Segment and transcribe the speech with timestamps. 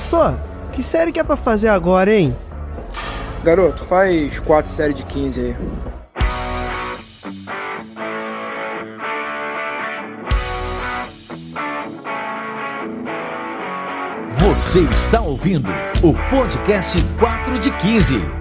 [0.00, 0.34] Só,
[0.72, 2.36] que série que é pra fazer agora, hein?
[3.42, 5.56] Garoto, faz quatro séries de 15 aí.
[14.38, 15.68] Você está ouvindo
[16.02, 18.37] o podcast 4 de 15.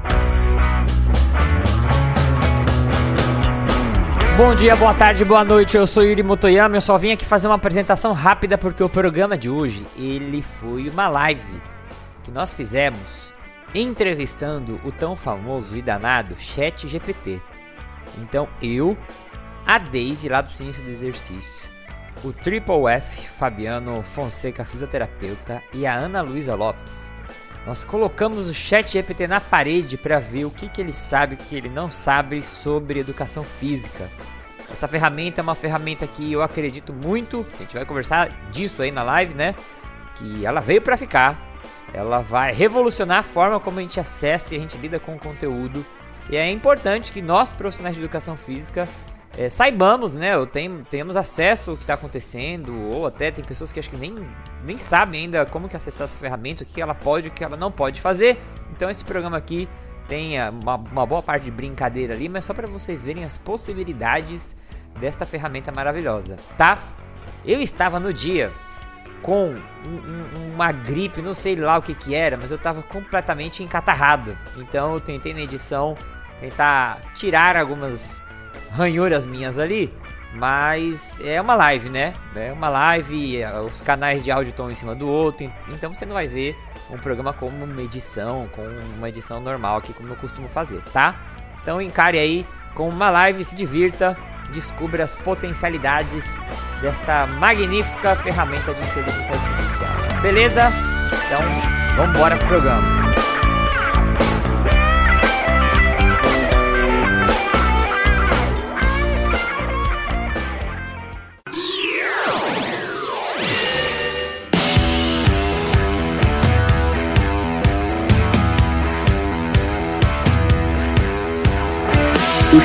[4.37, 5.75] Bom dia, boa tarde, boa noite.
[5.75, 6.77] Eu sou Yuri Motoyama.
[6.77, 10.87] Eu só vim aqui fazer uma apresentação rápida porque o programa de hoje ele foi
[10.89, 11.59] uma live
[12.23, 13.33] que nós fizemos
[13.73, 17.41] entrevistando o tão famoso e danado Chat GPT.
[18.19, 18.95] Então eu,
[19.65, 21.67] a Daisy lá do Ciência do Exercício,
[22.23, 27.11] o Triple F, Fabiano Fonseca, fisioterapeuta, e a Ana Luísa Lopes.
[27.67, 31.37] Nós colocamos o chat GPT na parede para ver o que, que ele sabe o
[31.37, 34.09] que ele não sabe sobre educação física.
[34.71, 38.91] Essa ferramenta é uma ferramenta que eu acredito muito, a gente vai conversar disso aí
[38.91, 39.55] na live, né?
[40.15, 41.39] Que ela veio para ficar,
[41.93, 45.19] ela vai revolucionar a forma como a gente acessa e a gente lida com o
[45.19, 45.85] conteúdo.
[46.29, 48.87] E é importante que nós, profissionais de educação física,
[49.37, 50.37] é, saibamos, né?
[50.37, 53.95] Ou tem, tenhamos acesso ao que está acontecendo, ou até tem pessoas que acho que
[53.95, 54.15] nem,
[54.65, 57.43] nem sabem ainda como que acessar essa ferramenta, o que ela pode e o que
[57.43, 58.37] ela não pode fazer.
[58.71, 59.69] Então esse programa aqui
[60.09, 64.55] tem uma, uma boa parte de brincadeira ali, mas só para vocês verem as possibilidades
[64.99, 66.77] desta ferramenta maravilhosa, tá?
[67.45, 68.51] Eu estava no dia
[69.21, 69.59] com um,
[69.89, 74.37] um, uma gripe, não sei lá o que que era, mas eu estava completamente encatarrado.
[74.57, 75.97] Então eu tentei na edição
[76.39, 78.21] tentar tirar algumas
[78.71, 79.91] ranhuras minhas ali,
[80.33, 82.13] mas é uma live, né?
[82.35, 86.13] É uma live, os canais de áudio estão em cima do outro, então você não
[86.13, 86.55] vai ver
[86.89, 88.61] um programa como uma edição, com
[88.97, 91.15] uma edição normal aqui, como eu costumo fazer, tá?
[91.61, 94.17] Então encare aí com uma live, se divirta,
[94.51, 96.39] descubra as potencialidades
[96.81, 100.21] desta magnífica ferramenta de inteligência artificial.
[100.21, 100.71] Beleza?
[101.25, 101.41] Então,
[101.95, 103.06] vamos embora pro programa.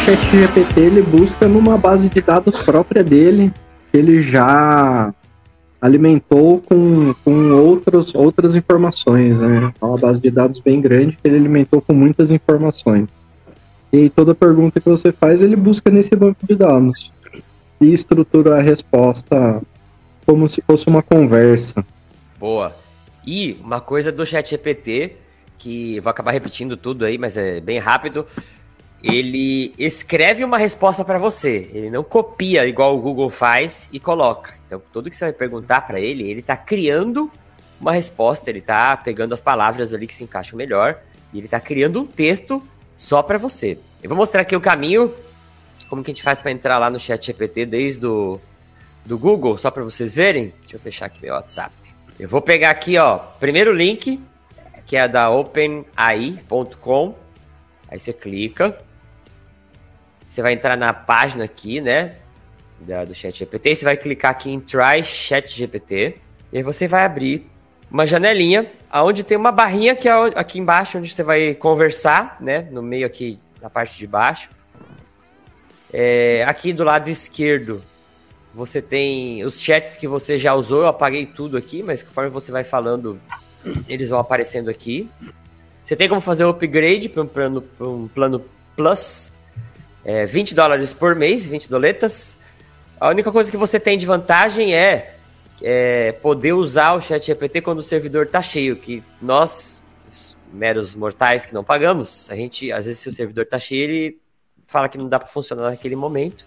[0.03, 3.53] O ChatGPT ele busca numa base de dados própria dele,
[3.91, 5.15] que ele já
[5.81, 9.73] alimentou com, com outros, outras informações, né?
[9.81, 13.09] É uma base de dados bem grande que ele alimentou com muitas informações.
[13.93, 17.13] E toda pergunta que você faz, ele busca nesse banco de dados
[17.81, 19.63] e estrutura a resposta
[20.27, 21.85] como se fosse uma conversa.
[22.41, 22.75] Boa.
[23.25, 25.13] E uma coisa do ChatGPT,
[25.59, 28.27] que vou acabar repetindo tudo aí, mas é bem rápido
[29.03, 31.69] ele escreve uma resposta para você.
[31.73, 34.55] Ele não copia igual o Google faz e coloca.
[34.67, 37.31] Então, tudo que você vai perguntar para ele, ele está criando
[37.81, 41.01] uma resposta, ele está pegando as palavras ali que se encaixam melhor
[41.33, 42.63] e ele está criando um texto
[42.97, 43.77] só para você.
[44.03, 45.13] Eu vou mostrar aqui o caminho,
[45.89, 48.41] como que a gente faz para entrar lá no chat GPT desde o
[49.05, 50.53] do Google, só para vocês verem.
[50.61, 51.75] Deixa eu fechar aqui meu WhatsApp.
[52.19, 54.21] Eu vou pegar aqui, ó, primeiro link,
[54.87, 57.17] que é da openai.com.
[57.89, 58.79] Aí você clica,
[60.33, 62.15] você vai entrar na página aqui, né?
[62.81, 63.77] Da, do Chat GPT.
[63.77, 66.17] Você vai clicar aqui em Try Chat GPT.
[66.51, 67.47] E aí você vai abrir
[67.91, 72.67] uma janelinha onde tem uma barrinha que é aqui embaixo, onde você vai conversar, né?
[72.71, 74.49] No meio aqui, na parte de baixo.
[75.93, 77.83] É, aqui do lado esquerdo,
[78.55, 80.81] você tem os chats que você já usou.
[80.81, 83.21] Eu apaguei tudo aqui, mas conforme você vai falando,
[83.87, 85.11] eles vão aparecendo aqui.
[85.85, 88.43] Você tem como fazer o upgrade para um plano, um plano
[88.75, 89.32] Plus
[90.05, 92.37] é, 20 dólares por mês, 20 doletas.
[93.01, 95.15] A única coisa que você tem de vantagem é,
[95.63, 99.83] é poder usar o chat GPT quando o servidor está cheio, que nós,
[100.53, 104.19] meros mortais que não pagamos, a gente, às vezes, se o servidor está cheio, ele
[104.67, 106.47] fala que não dá para funcionar naquele momento.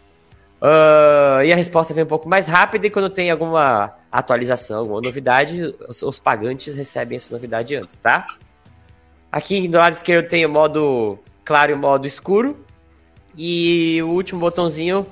[0.61, 5.01] Uh, e a resposta vem um pouco mais rápida e quando tem alguma atualização, alguma
[5.01, 8.25] novidade, os, os pagantes recebem essa novidade antes, tá?
[9.31, 12.64] Aqui do lado esquerdo tem o modo claro e o modo escuro.
[13.37, 15.05] E o último botãozinho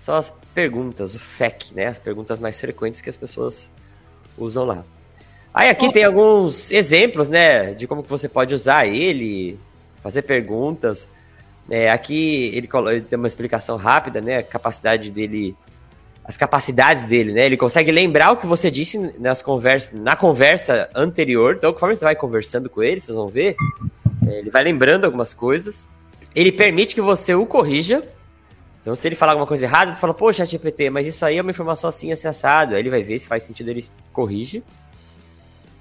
[0.00, 1.86] são as perguntas, o FAQ, né?
[1.86, 3.70] As perguntas mais frequentes que as pessoas
[4.38, 4.84] usam lá.
[5.56, 9.58] Aí aqui tem alguns exemplos, né, de como que você pode usar ele,
[10.02, 11.08] fazer perguntas.
[11.70, 15.56] É, aqui ele, ele, tem uma explicação rápida, né, a capacidade dele,
[16.22, 20.90] as capacidades dele, né, ele consegue lembrar o que você disse nas conversas, na conversa
[20.94, 21.54] anterior.
[21.56, 23.56] Então, conforme você vai conversando com ele, vocês vão ver,
[24.26, 25.88] é, ele vai lembrando algumas coisas.
[26.36, 28.06] Ele permite que você o corrija.
[28.82, 31.42] Então, se ele falar alguma coisa errada, ele fala, poxa, GPT, mas isso aí é
[31.42, 32.74] uma informação assim, assim, assado.
[32.74, 34.62] Aí ele vai ver se faz sentido, ele corrige.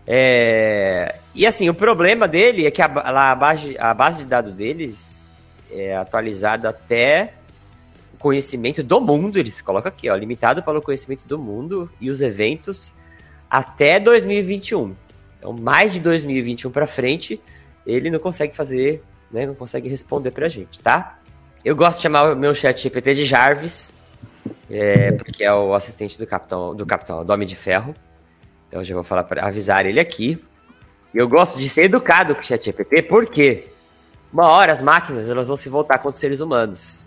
[0.08, 4.54] É, e assim, o problema dele é que a, a, base, a base de dados
[4.54, 5.32] deles
[5.70, 7.34] é atualizada até
[8.14, 12.22] o conhecimento do mundo, eles colocam aqui, ó, limitado pelo conhecimento do mundo e os
[12.22, 12.94] eventos
[13.50, 14.96] até 2021.
[15.38, 17.42] Então, mais de 2021 para frente,
[17.86, 21.20] ele não consegue fazer, né, não consegue responder pra gente, tá?
[21.64, 23.94] Eu gosto de chamar o meu chat GPT de Jarvis,
[24.70, 27.94] é, porque é o assistente do capitão, do capitão, do Homem de Ferro.
[28.68, 30.44] Então já vou falar para avisar ele aqui.
[31.14, 33.68] Eu gosto de ser educado com o ChatGPT, porque
[34.32, 37.02] uma hora as máquinas elas vão se voltar contra os seres humanos.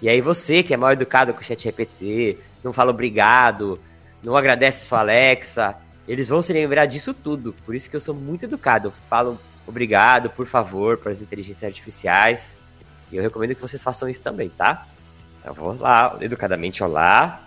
[0.00, 3.78] E aí você que é mal educado com o ChatGPT, não fala obrigado,
[4.22, 5.76] não agradece sua Alexa,
[6.06, 7.54] eles vão se lembrar disso tudo.
[7.64, 8.88] Por isso que eu sou muito educado.
[8.88, 12.58] Eu falo obrigado, por favor, para as inteligências artificiais.
[13.10, 14.86] E eu recomendo que vocês façam isso também, tá?
[15.40, 17.42] Então vou lá, educadamente, olá.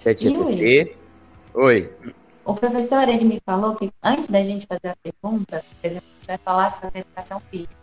[0.00, 0.96] ChatGPT.
[1.54, 1.92] Oi.
[2.44, 6.38] O professor, ele me falou que antes da gente fazer a pergunta, a gente vai
[6.38, 7.76] falar sobre educação física.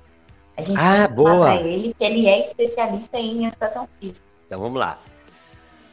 [0.58, 1.30] A gente ah, vai boa.
[1.30, 4.26] falar para ele que ele é especialista em educação física.
[4.46, 5.00] Então vamos lá.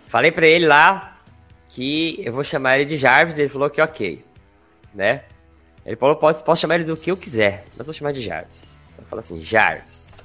[0.09, 1.21] Falei para ele lá
[1.69, 4.25] que eu vou chamar ele de Jarvis, ele falou que ok,
[4.95, 5.25] né?
[5.87, 8.75] Ele falou, posso, posso chamar ele do que eu quiser, mas vou chamar de Jarvis.
[8.93, 10.17] Então fala assim, Jarvis,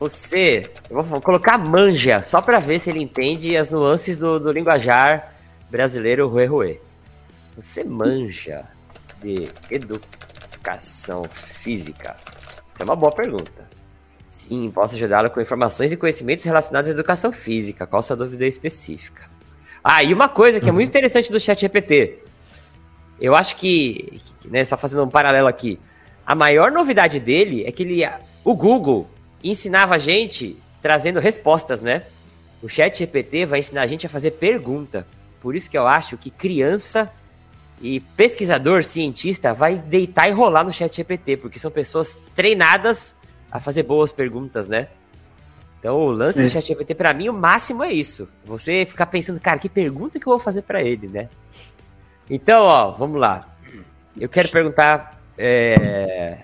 [0.00, 4.50] você, eu vou colocar manja, só para ver se ele entende as nuances do, do
[4.50, 5.32] linguajar
[5.70, 6.80] brasileiro ruê ruê.
[7.56, 8.64] Você manja
[9.22, 12.16] de educação física?
[12.76, 13.68] É uma boa pergunta.
[14.28, 17.86] Sim, posso ajudá-lo com informações e conhecimentos relacionados à educação física.
[17.86, 19.30] Qual sua dúvida específica?
[19.82, 22.23] Ah, e uma coisa que é muito interessante do chat GPT.
[23.24, 25.80] Eu acho que, né, só fazendo um paralelo aqui,
[26.26, 28.06] a maior novidade dele é que ele,
[28.44, 29.08] o Google
[29.42, 32.02] ensinava a gente trazendo respostas, né?
[32.62, 35.06] O chat GPT vai ensinar a gente a fazer pergunta.
[35.40, 37.10] Por isso que eu acho que criança
[37.80, 43.14] e pesquisador, cientista, vai deitar e rolar no chat GPT, porque são pessoas treinadas
[43.50, 44.88] a fazer boas perguntas, né?
[45.80, 46.44] Então, o lance é.
[46.44, 48.28] do chat GPT, para mim, o máximo é isso.
[48.44, 51.30] Você ficar pensando, cara, que pergunta que eu vou fazer para ele, né?
[52.28, 53.48] Então, ó, vamos lá.
[54.18, 55.20] Eu quero perguntar.
[55.36, 56.38] É...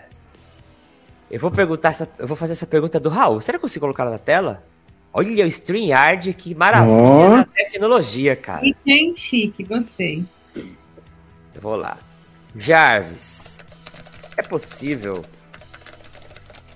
[1.30, 3.40] Eu vou perguntar essa, eu vou fazer essa pergunta do Raul.
[3.40, 4.64] Será que eu consigo colocar ela na tela?
[5.12, 7.54] Olha o StreamYard, que maravilha oh.
[7.54, 8.66] tecnologia, cara.
[8.66, 10.24] E bem chique, gostei.
[10.56, 11.98] Eu vou lá.
[12.56, 13.58] Jarvis,
[14.36, 15.22] é possível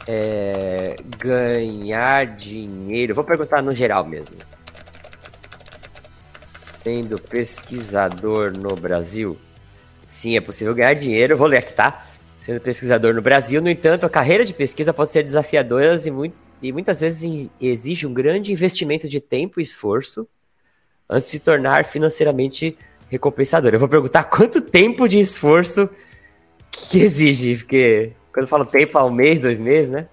[0.07, 3.15] é, ganhar dinheiro?
[3.15, 4.37] Vou perguntar no geral mesmo.
[6.85, 9.39] Sendo pesquisador no Brasil?
[10.07, 11.35] Sim, é possível ganhar dinheiro.
[11.39, 12.05] Vou ler aqui, tá?
[12.43, 16.37] Sendo pesquisador no Brasil, no entanto, a carreira de pesquisa pode ser desafiadora e, muito,
[16.61, 20.29] e muitas vezes exige um grande investimento de tempo e esforço
[21.09, 22.77] antes de se tornar financeiramente
[23.09, 23.73] recompensador.
[23.73, 25.89] Eu vou perguntar quanto tempo de esforço
[26.91, 30.07] que exige, porque quando eu falo tempo, há um mês, dois meses, né?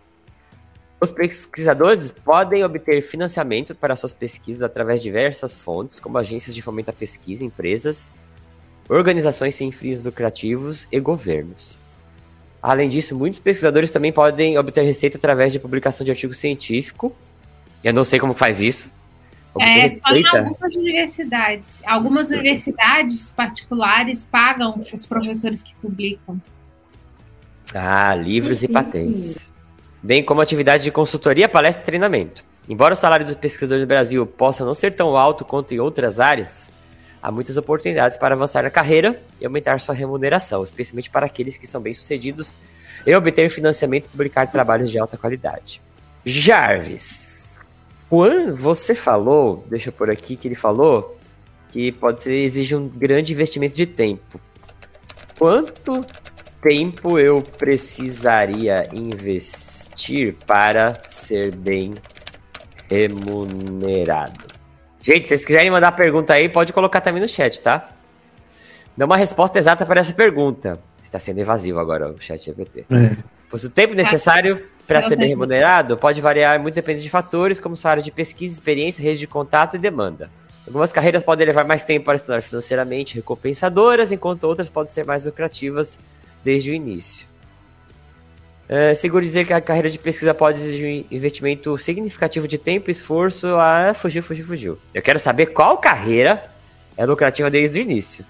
[1.01, 6.62] Os pesquisadores podem obter financiamento para suas pesquisas através de diversas fontes, como agências de
[6.62, 8.12] fomento à pesquisa, empresas,
[8.88, 11.80] organizações sem fins lucrativos e governos.
[12.62, 17.12] Além disso, muitos pesquisadores também podem obter receita através de publicação de artigo científico.
[17.83, 18.88] Eu não sei como faz isso,
[19.59, 21.81] é, só em algumas universidades.
[21.86, 26.39] Algumas universidades particulares pagam os professores que publicam.
[27.74, 29.50] Ah, livros e patentes.
[30.03, 32.43] Bem como atividade de consultoria, palestra e treinamento.
[32.67, 36.20] Embora o salário do pesquisador do Brasil possa não ser tão alto quanto em outras
[36.20, 36.72] áreas,
[37.22, 41.67] há muitas oportunidades para avançar na carreira e aumentar sua remuneração, especialmente para aqueles que
[41.67, 42.58] são bem-sucedidos
[43.05, 45.79] e obter financiamento e publicar trabalhos de alta qualidade.
[46.25, 47.60] Jarvis,
[48.12, 51.15] Juan, você falou, deixa eu por aqui, que ele falou
[51.72, 54.41] que pode ser exige um grande investimento de tempo.
[55.38, 56.03] Quanto
[56.62, 59.90] tempo eu precisaria investir
[60.45, 61.95] para ser bem
[62.89, 64.45] remunerado?
[65.01, 67.89] Gente, se vocês quiserem mandar pergunta aí, pode colocar também no chat, tá?
[68.95, 70.79] Dá uma resposta exata para essa pergunta.
[71.01, 72.86] Está sendo evasivo agora o chat GPT.
[72.89, 73.17] É.
[73.50, 77.75] Pois o tempo necessário para ser bem remunerado pode variar muito dependendo de fatores, como
[77.75, 80.29] sua área de pesquisa, experiência, rede de contato e demanda.
[80.65, 85.25] Algumas carreiras podem levar mais tempo para estudar financeiramente recompensadoras, enquanto outras podem ser mais
[85.25, 85.98] lucrativas
[86.43, 87.25] desde o início.
[88.73, 92.89] É seguro dizer que a carreira de pesquisa pode exigir um investimento significativo de tempo
[92.89, 93.47] e esforço.
[93.57, 94.79] Ah, fugiu, fugiu, fugiu.
[94.93, 96.49] Eu quero saber qual carreira
[96.95, 98.25] é lucrativa desde o início.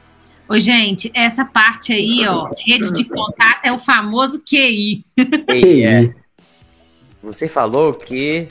[0.49, 5.05] Ô, gente, essa parte aí, ó, rede de contato é o famoso QI.
[5.47, 6.15] QI, é.
[7.21, 8.47] Você falou que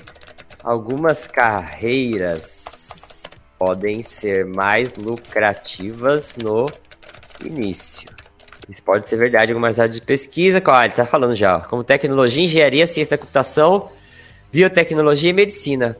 [0.62, 3.24] algumas carreiras
[3.58, 6.66] podem ser mais lucrativas no
[7.44, 8.19] início.
[8.70, 10.62] Isso pode ser verdade em algumas áreas de pesquisa.
[10.64, 13.90] Olha, ele tá falando já, ó, como tecnologia, engenharia, ciência da computação,
[14.52, 15.96] biotecnologia e medicina.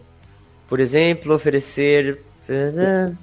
[0.68, 2.22] Por exemplo, oferecer.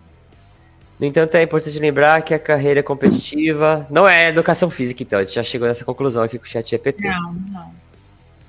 [1.00, 5.20] No entanto, é importante lembrar que a carreira competitiva não é educação física, então.
[5.20, 7.08] A gente já chegou nessa conclusão aqui com o chat GPT.
[7.08, 7.72] Não, não.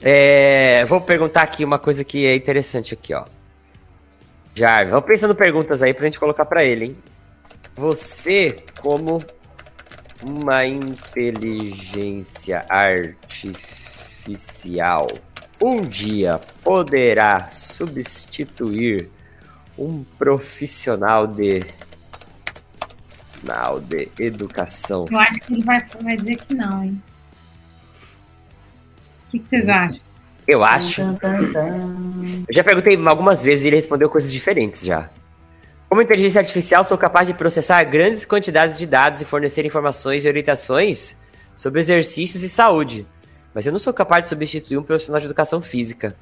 [0.01, 3.27] É, vou perguntar aqui uma coisa que é interessante aqui, ó.
[4.55, 6.97] Jarvis, vamos pensando perguntas aí pra gente colocar pra ele, hein?
[7.77, 9.23] Você, como
[10.23, 13.67] uma inteligência artificial,
[15.61, 19.11] um dia poderá substituir
[19.77, 21.65] um profissional de
[23.39, 25.07] profissional de educação.
[25.11, 27.03] Eu acho que ele vai, vai dizer que não, hein?
[29.27, 30.01] O que, que vocês acham?
[30.47, 31.03] Eu acho.
[31.03, 35.11] Eu já perguntei algumas vezes e ele respondeu coisas diferentes já.
[35.89, 40.29] Como inteligência artificial, sou capaz de processar grandes quantidades de dados e fornecer informações e
[40.29, 41.17] orientações
[41.57, 43.07] sobre exercícios e saúde.
[43.55, 46.15] Mas eu não sou capaz de substituir um profissional de educação física.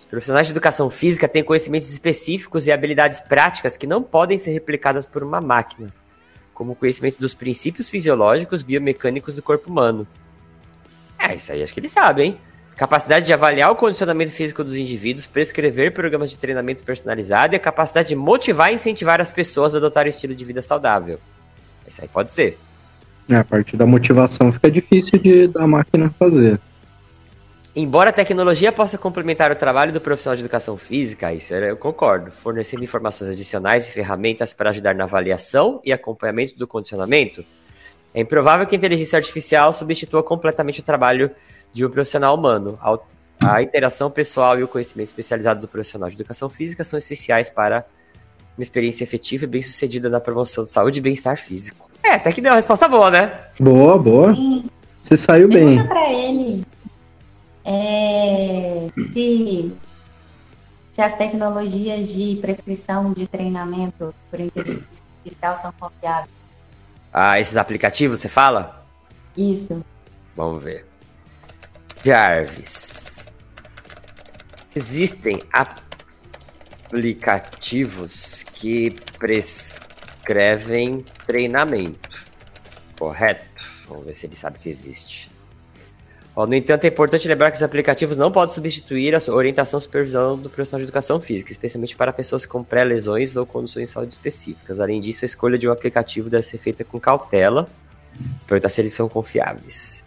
[0.00, 4.50] Os profissionais de educação física têm conhecimentos específicos e habilidades práticas que não podem ser
[4.50, 5.94] replicadas por uma máquina,
[6.52, 10.08] como o conhecimento dos princípios fisiológicos biomecânicos do corpo humano.
[11.16, 12.40] É, isso aí acho que ele sabe, hein?
[12.78, 17.58] Capacidade de avaliar o condicionamento físico dos indivíduos, prescrever programas de treinamento personalizado e a
[17.58, 21.18] capacidade de motivar e incentivar as pessoas a adotar um estilo de vida saudável.
[21.88, 22.56] Isso aí pode ser.
[23.28, 26.60] É, a partir da motivação fica difícil de da máquina fazer.
[27.74, 32.30] Embora a tecnologia possa complementar o trabalho do profissional de educação física, isso eu concordo,
[32.30, 37.44] fornecendo informações adicionais e ferramentas para ajudar na avaliação e acompanhamento do condicionamento,
[38.14, 41.30] é improvável que a inteligência artificial substitua completamente o trabalho
[41.72, 42.78] de um profissional humano.
[43.40, 47.84] A interação pessoal e o conhecimento especializado do profissional de educação física são essenciais para
[48.56, 51.88] uma experiência efetiva e bem-sucedida na promoção de saúde e bem-estar físico.
[52.02, 53.40] É, até que deu uma resposta boa, né?
[53.60, 54.34] Boa, boa.
[54.34, 54.64] Sim.
[55.02, 55.76] Você saiu bem.
[55.76, 56.64] Pergunta pra ele
[57.70, 59.70] é, se,
[60.90, 66.30] se as tecnologias de prescrição de treinamento por inteligência artificial são confiáveis.
[67.12, 68.86] Ah, esses aplicativos, você fala?
[69.36, 69.84] Isso.
[70.34, 70.87] Vamos ver.
[72.04, 73.32] Jarvis.
[74.74, 75.42] Existem
[76.90, 82.26] aplicativos que prescrevem treinamento.
[82.98, 83.42] Correto?
[83.88, 85.30] Vamos ver se ele sabe que existe.
[86.36, 90.38] No entanto, é importante lembrar que os aplicativos não podem substituir a orientação e supervisão
[90.38, 94.78] do profissional de educação física, especialmente para pessoas com pré-lesões ou condições de saúde específicas.
[94.78, 97.68] Além disso, a escolha de um aplicativo deve ser feita com cautela,
[98.46, 100.04] perguntar se eles são confiáveis.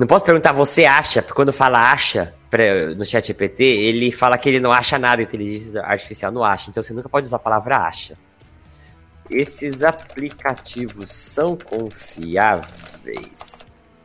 [0.00, 1.20] Não posso perguntar, você acha?
[1.20, 5.20] Porque quando fala acha pra, no chat GPT, ele fala que ele não acha nada,
[5.20, 6.70] inteligência artificial não acha.
[6.70, 8.16] Então você nunca pode usar a palavra acha.
[9.30, 12.66] Esses aplicativos são confiáveis?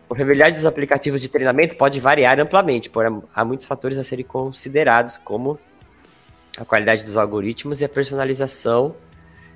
[0.03, 4.25] A confiabilidade dos aplicativos de treinamento pode variar amplamente, porém há muitos fatores a serem
[4.25, 5.57] considerados, como
[6.57, 8.97] a qualidade dos algoritmos e a personalização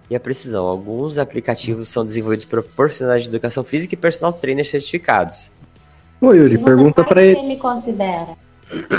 [0.10, 0.66] e a precisão.
[0.66, 5.52] Alguns aplicativos são desenvolvidos por profissionais de educação física e personal trainers certificados.
[6.22, 7.40] Ô Yuri, pergunta para ele.
[7.40, 8.38] ele considera.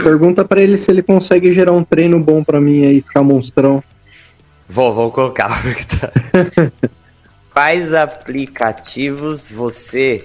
[0.02, 3.82] Pergunta para ele se ele consegue gerar um treino bom para mim aí, ficar monstrão.
[4.68, 5.62] Vou, vou colocar.
[7.52, 10.24] Quais aplicativos você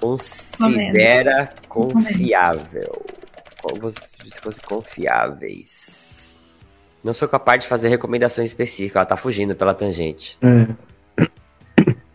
[0.00, 3.04] considera confiável?
[4.66, 6.36] Confiáveis?
[7.02, 8.96] Não sou capaz de fazer recomendações específicas.
[8.96, 10.38] Ela tá fugindo pela tangente.
[10.42, 10.66] É.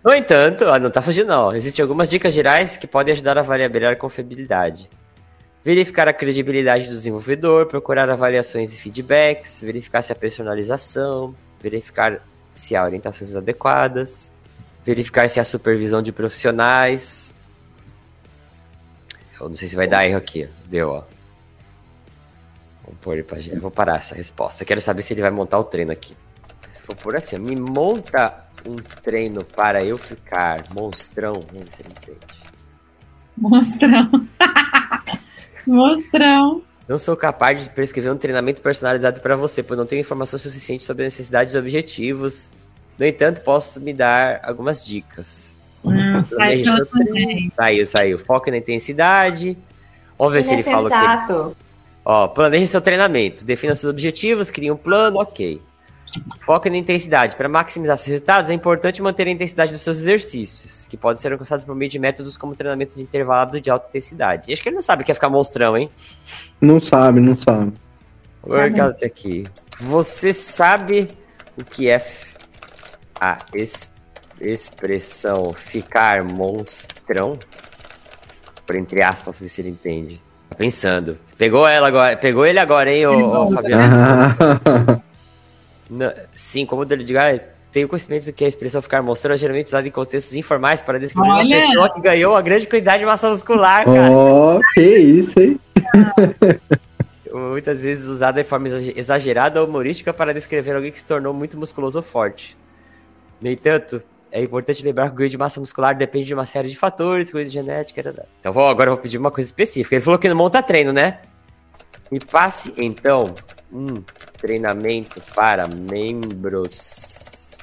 [0.05, 1.55] No entanto, ela não tá fugindo, não.
[1.55, 4.87] Existem algumas dicas gerais que podem ajudar a avaliar a confiabilidade.
[5.63, 12.21] Verificar a credibilidade do desenvolvedor, procurar avaliações e feedbacks, verificar se a personalização, verificar
[12.53, 14.31] se há orientações adequadas,
[14.85, 17.33] verificar se há supervisão de profissionais.
[19.41, 20.47] Eu não sei se vai dar erro aqui.
[20.65, 21.03] Deu, ó.
[22.83, 23.39] Vamos pôr pra...
[23.59, 24.63] Vou parar essa resposta.
[24.63, 26.15] Quero saber se ele vai montar o treino aqui.
[26.85, 31.33] Vou pôr assim, me monta um treino para eu ficar monstrão.
[31.33, 32.35] Vamos ver se ele entende.
[33.37, 34.27] Monstrão.
[35.67, 36.61] Monstrão.
[36.87, 40.83] Não sou capaz de prescrever um treinamento personalizado para você, pois não tenho informação suficiente
[40.83, 42.53] sobre necessidades e objetivos.
[42.97, 45.57] No entanto, posso me dar algumas dicas.
[45.83, 47.51] Não, sai seu treino.
[47.55, 48.19] Saiu, saiu.
[48.19, 49.57] Foque na intensidade.
[50.17, 50.95] Vamos ver se ele fala o quê.
[50.95, 51.57] Insensato.
[52.05, 53.43] Ó, planeje seu treinamento.
[53.43, 55.59] Defina seus objetivos, crie um plano, ok.
[56.39, 57.35] Foque na intensidade.
[57.35, 61.31] Para maximizar seus resultados, é importante manter a intensidade dos seus exercícios, que podem ser
[61.31, 64.49] alcançados por meio de métodos como treinamento de intervalado de alta intensidade.
[64.49, 65.89] E acho que ele não sabe o que é ficar monstrão, hein?
[66.61, 67.73] Não sabe, não sabe.
[68.43, 69.45] Workout até aqui.
[69.79, 71.09] Você sabe
[71.57, 72.01] o que é
[73.19, 73.39] a
[74.39, 77.37] expressão ficar monstrão,
[78.65, 80.21] por entre aspas, ver se ele entende.
[80.49, 81.17] Tá pensando.
[81.37, 83.83] Pegou ela agora, pegou ele agora, hein, ô, ô Fabiano?
[86.33, 87.39] Sim, como ele diga, ah,
[87.71, 90.97] tenho conhecimento do que a expressão ficar mostrando é geralmente usada em contextos informais para
[90.99, 91.57] descrever uma Olha.
[91.67, 94.11] pessoa que ganhou a grande quantidade de massa muscular, cara.
[94.11, 95.59] Ó, que isso, hein?
[97.33, 101.33] Muitas vezes usada de forma exage- exagerada ou humorística para descrever alguém que se tornou
[101.33, 102.55] muito musculoso ou forte.
[103.41, 104.01] No entanto,
[104.31, 107.29] é importante lembrar que o ganho de massa muscular depende de uma série de fatores,
[107.31, 107.99] coisa genética.
[107.99, 108.23] etc.
[108.39, 109.95] Então vou, agora eu vou pedir uma coisa específica.
[109.95, 111.19] Ele falou que não monta treino, né?
[112.11, 113.33] Me passe, então,
[113.71, 114.03] um
[114.39, 117.55] treinamento para membros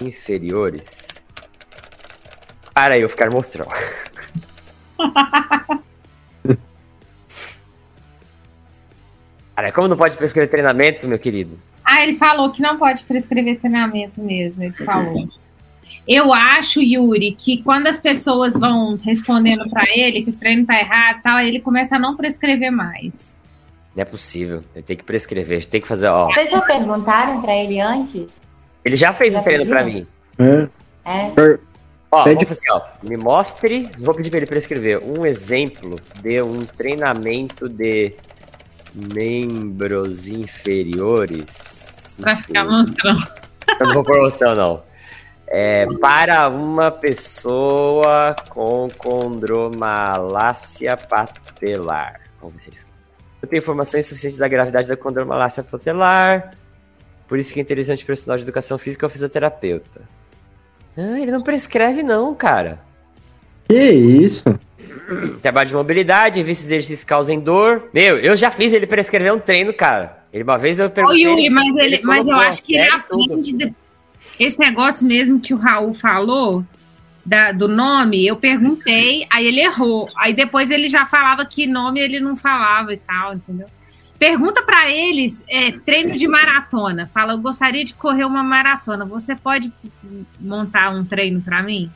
[0.00, 1.08] inferiores
[2.72, 3.70] para eu ficar mostrando.
[9.56, 11.58] Cara, como não pode prescrever treinamento, meu querido?
[11.82, 15.26] Ah, ele falou que não pode prescrever treinamento mesmo, ele falou.
[16.06, 20.78] Eu acho, Yuri, que quando as pessoas vão respondendo pra ele que o treino tá
[20.78, 23.35] errado tal, ele começa a não prescrever mais.
[23.96, 24.62] Não é possível.
[24.74, 25.64] Ele tem que prescrever.
[25.66, 26.26] Tem que fazer, ó.
[26.26, 28.42] Vocês já perguntaram pra ele antes?
[28.84, 29.74] Ele já fez Já um treino pediu?
[29.74, 30.06] pra mim.
[30.38, 30.68] É.
[31.04, 31.58] É.
[32.12, 32.82] Ó, Pede- vamos fazer, ó.
[33.02, 33.90] Me mostre.
[33.98, 38.14] Vou pedir pra ele prescrever um exemplo de um treinamento de
[38.94, 42.16] membros inferiores.
[42.20, 43.26] Pra ficar mostrando.
[43.80, 44.82] Eu não vou promoção, não.
[45.48, 52.20] É, para uma pessoa com condromalácia patelar.
[52.40, 52.95] Vamos ver se ele escreve.
[53.46, 56.50] Eu tenho informações suficientes da gravidade da condromalácia patelar.
[57.28, 60.00] Por isso que é interessante o profissional de educação física é o fisioterapeuta.
[60.98, 62.80] Ah, ele não prescreve, não, cara.
[63.68, 64.42] Que isso?
[65.40, 67.84] Trabalho de mobilidade, ver se exercícios causam dor.
[67.94, 70.24] Meu, eu já fiz ele prescrever um treino, cara.
[70.32, 71.22] Ele uma vez eu Ô, perguntei.
[71.22, 73.22] Yuri, mas, ele, mas eu acho que ele tudo.
[73.34, 73.52] aprende.
[73.52, 73.74] de-
[74.40, 76.64] Esse negócio mesmo que o Raul falou,
[77.26, 80.04] da- do nome, eu perguntei, aí ele errou.
[80.16, 83.66] Aí depois ele já falava que nome ele não falava e tal, entendeu?
[84.16, 87.10] Pergunta pra eles, é, treino de maratona.
[87.12, 89.04] Fala, eu gostaria de correr uma maratona.
[89.04, 89.70] Você pode
[90.40, 91.90] montar um treino pra mim?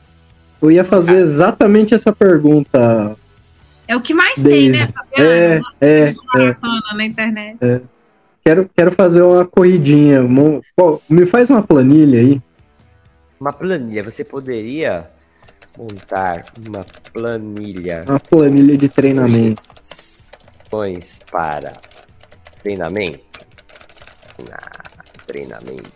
[0.61, 3.15] Eu ia fazer exatamente essa pergunta.
[3.87, 4.87] É o que mais tem, né?
[5.13, 6.13] É, é, é.
[6.33, 7.57] maratona na internet.
[8.43, 10.21] Quero, quero fazer uma corridinha.
[11.09, 12.41] Me faz uma planilha aí.
[13.39, 15.09] Uma planilha, você poderia
[15.77, 19.61] montar uma planilha Uma planilha de treinamento.
[19.83, 21.73] Sugestões para
[22.61, 23.19] treinamento.
[24.51, 24.83] Ah,
[25.27, 25.91] treinamento.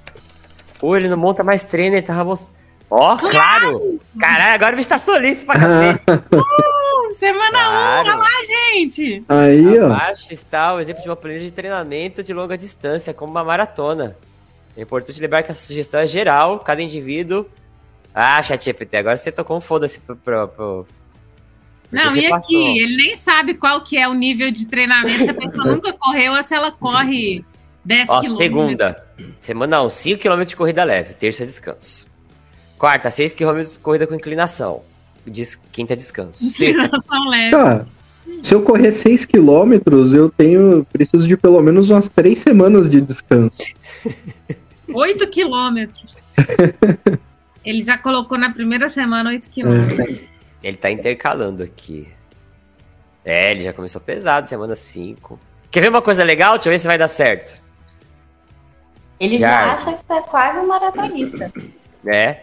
[0.80, 2.56] Pô, ele não monta mais treino, ele tava mostrando.
[2.90, 4.00] Ó, claro!
[4.20, 6.04] Caralho, agora o bicho tá solícito pra cacete.
[6.10, 8.08] Uh, semana 1, Claro.
[8.10, 9.24] olha lá, gente!
[9.28, 9.86] Aí, ó.
[9.88, 14.16] Abaixo está o exemplo de uma planilha de treinamento de longa distância, como uma maratona.
[14.78, 17.48] É importante lembrar que essa sugestão é geral, cada indivíduo.
[18.18, 20.16] Ah, ChatGPT, agora você tocou um foda-se pro.
[20.16, 20.88] pro, pro...
[21.92, 22.58] Não, e passou.
[22.58, 25.92] aqui, ele nem sabe qual que é o nível de treinamento, se a pessoa nunca
[25.94, 27.44] correu ou se ela corre
[27.84, 28.38] 10 Ó, quilômetros.
[28.38, 29.06] segunda.
[29.40, 31.14] Semana 1, 5km de corrida leve.
[31.14, 32.06] Terça, descanso.
[32.78, 34.82] Quarta, 6km de corrida com inclinação.
[35.26, 36.44] Dis- Quinta, descanso.
[36.52, 37.52] Sexta, Tão leve.
[37.52, 37.86] Tá.
[38.42, 40.86] Se eu correr 6 quilômetros, eu tenho.
[40.92, 43.62] Preciso de pelo menos umas 3 semanas de descanso.
[44.92, 46.16] 8 quilômetros.
[47.66, 50.22] Ele já colocou na primeira semana 8 quilômetros.
[50.62, 52.08] ele tá intercalando aqui.
[53.24, 55.40] É, ele já começou pesado, semana 5.
[55.72, 56.54] Quer ver uma coisa legal?
[56.54, 57.60] Deixa eu ver se vai dar certo.
[59.20, 59.50] Ele Já.
[59.50, 61.52] já acha que tá quase um maratonista.
[62.04, 62.42] Né?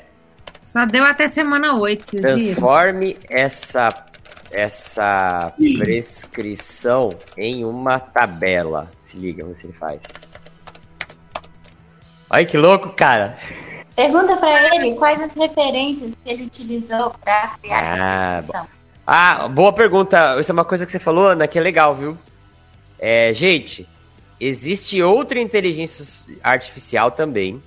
[0.65, 2.39] Só deu até semana 8, vocês viram?
[2.39, 4.07] Transforme essa,
[4.51, 8.91] essa prescrição em uma tabela.
[9.01, 10.01] Se liga, vamos ver se ele faz.
[12.29, 13.39] Olha que louco, cara.
[13.95, 18.67] Pergunta pra ele quais as referências que ele utilizou pra criar Ah, essa descrição.
[19.07, 20.39] Ah, boa pergunta.
[20.41, 22.17] Isso é uma coisa que você falou, Ana, que é legal, viu?
[22.99, 23.87] É, gente,
[24.41, 26.07] existe outra inteligência
[26.43, 27.63] artificial também,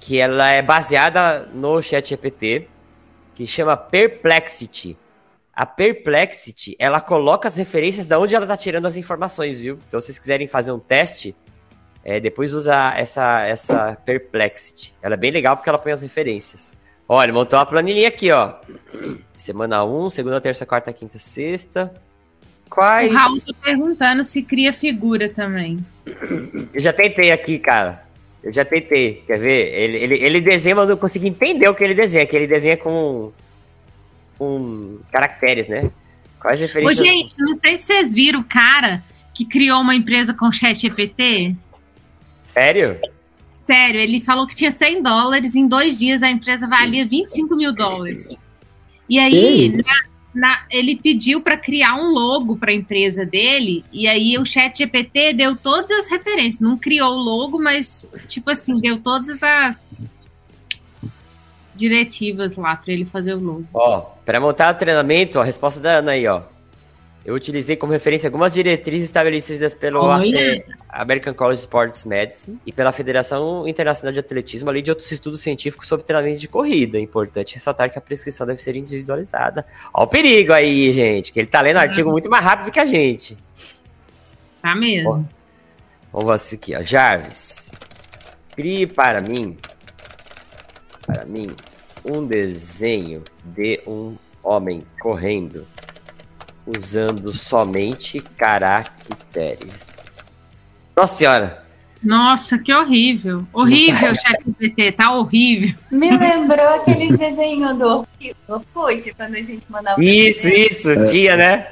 [0.00, 2.66] que ela é baseada no ChatGPT,
[3.34, 4.96] que chama Perplexity.
[5.54, 9.78] A Perplexity, ela coloca as referências da onde ela tá tirando as informações, viu?
[9.86, 11.36] Então, se vocês quiserem fazer um teste,
[12.04, 14.92] é, depois usa essa, essa Perplexity.
[15.02, 16.72] Ela é bem legal porque ela põe as referências.
[17.08, 18.54] Olha, montou uma planilhinha aqui, ó.
[19.36, 21.92] Semana 1, segunda, terça, quarta, quinta, sexta.
[22.68, 23.12] Quais.
[23.12, 25.84] O Raul tá perguntando se cria figura também.
[26.72, 28.02] Eu já tentei aqui, cara.
[28.42, 29.22] Eu já tentei.
[29.26, 29.74] Quer ver?
[29.74, 32.26] Ele, ele, ele desenha, mas eu não consigo entender o que ele desenha.
[32.26, 33.30] Que ele desenha com.
[34.38, 35.90] com caracteres, né?
[36.40, 37.06] Quais Ô, referências.
[37.06, 41.54] gente, não sei se vocês viram o cara que criou uma empresa com chat EPT.
[42.52, 42.98] Sério?
[43.66, 47.72] Sério, ele falou que tinha 100 dólares, em dois dias a empresa valia 25 mil
[47.72, 48.36] dólares.
[49.08, 49.82] E aí, na,
[50.34, 54.76] na, ele pediu para criar um logo para a empresa dele, e aí o chat
[54.76, 56.60] GPT deu todas as referências.
[56.60, 59.94] Não criou o logo, mas, tipo assim, deu todas as
[61.74, 63.64] diretivas lá para ele fazer o logo.
[63.72, 66.42] Ó, para montar o treinamento, a resposta da Ana aí, ó.
[67.24, 72.90] Eu utilizei como referência algumas diretrizes estabelecidas pelo AC, American College Sports Medicine e pela
[72.90, 76.98] Federação Internacional de Atletismo, além de outros estudos científicos sobre treinamento de corrida.
[76.98, 79.64] É importante ressaltar que a prescrição deve ser individualizada.
[79.94, 82.86] Ó o perigo aí, gente, que ele tá lendo artigo muito mais rápido que a
[82.86, 83.38] gente.
[84.60, 85.24] Tá mesmo.
[86.12, 86.82] Ó, vamos ver aqui, ó.
[86.82, 87.70] Jarvis,
[88.56, 89.56] crie para mim,
[91.06, 91.54] para mim,
[92.04, 95.64] um desenho de um homem correndo
[96.66, 99.88] usando somente caracteres.
[100.96, 101.62] Nossa senhora!
[102.02, 103.46] Nossa, que horrível.
[103.52, 105.74] Horrível, ChatGPT, tá horrível.
[105.90, 108.06] Me lembrou aquele desenho do
[108.48, 110.02] Orkut, quando a gente mandava.
[110.02, 111.04] Isso, isso, é.
[111.04, 111.68] tinha, né?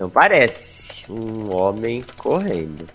[0.00, 1.10] Não parece.
[1.12, 2.86] Um homem correndo.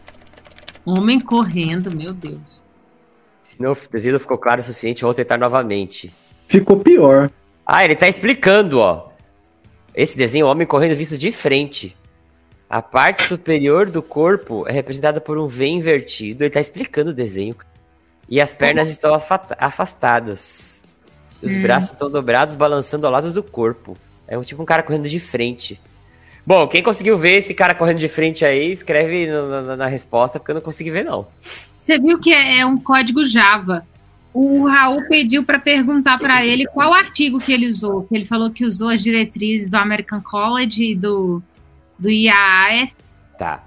[0.84, 2.60] Homem correndo, meu Deus.
[3.43, 6.12] Se não, o desenho não ficou claro o suficiente, vou tentar novamente.
[6.48, 7.30] Ficou pior.
[7.65, 9.09] Ah, ele tá explicando, ó.
[9.93, 11.95] Esse desenho, o homem correndo visto de frente.
[12.69, 16.43] A parte superior do corpo é representada por um V invertido.
[16.43, 17.56] Ele tá explicando o desenho.
[18.30, 19.12] E as pernas estão
[19.58, 20.84] afastadas.
[21.41, 21.62] Os hum.
[21.62, 23.97] braços estão dobrados, balançando ao lado do corpo.
[24.28, 25.80] É um tipo um cara correndo de frente.
[26.45, 30.39] Bom, quem conseguiu ver esse cara correndo de frente aí, escreve no, na, na, resposta,
[30.39, 31.28] porque eu não consegui ver, não.
[31.80, 33.86] Você viu que é, é um código Java.
[34.34, 38.08] O Raul pediu para perguntar para ele qual artigo que ele usou.
[38.12, 41.42] Ele falou que usou as diretrizes do American College e do,
[41.98, 42.94] do IAAF.
[43.38, 43.63] Tá.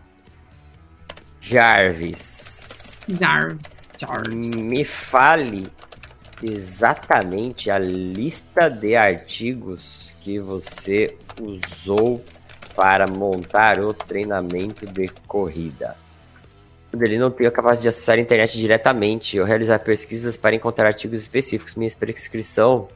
[1.40, 3.04] Jarvis.
[3.08, 3.72] Jarvis.
[3.98, 4.50] Jarvis.
[4.54, 5.66] Me fale
[6.42, 12.24] exatamente a lista de artigos que você usou
[12.76, 15.96] para montar o treinamento de corrida
[17.00, 20.86] ele não tem a capacidade de acessar a internet diretamente ou realizar pesquisas para encontrar
[20.88, 21.74] artigos específicos.
[21.74, 22.88] Minha prescrição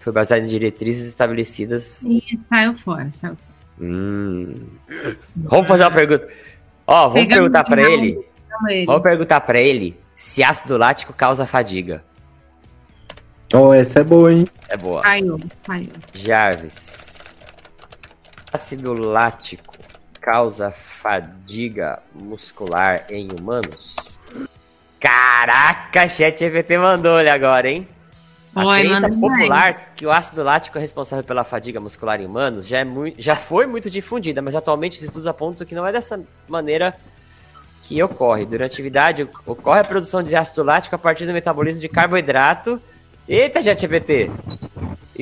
[0.00, 2.02] foi baseada em diretrizes estabelecidas.
[2.02, 3.52] E saiu fora, saiu fora.
[3.80, 4.54] Hum.
[5.36, 6.28] Vamos fazer uma pergunta.
[6.86, 8.18] Ó, vamos Pegando perguntar para ele.
[8.68, 8.86] ele.
[8.86, 12.04] Vamos perguntar para ele se ácido lático causa fadiga.
[13.54, 14.46] Oh, essa é boa, hein?
[14.68, 15.02] É boa.
[15.02, 15.90] Caiu, caiu.
[16.14, 17.24] Jarvis.
[18.52, 19.74] Ácido lático
[20.22, 23.96] causa fadiga muscular em humanos?
[25.00, 27.88] Caraca, ChatGPT mandou ele agora, hein?
[28.54, 29.76] A Oi, crença popular mais.
[29.96, 33.34] que o ácido lático é responsável pela fadiga muscular em humanos já, é muito, já
[33.34, 36.94] foi muito difundida, mas atualmente os estudos apontam que não é dessa maneira
[37.82, 38.44] que ocorre.
[38.44, 42.80] Durante a atividade, ocorre a produção de ácido lático a partir do metabolismo de carboidrato.
[43.26, 44.30] Eita, ChatGPT!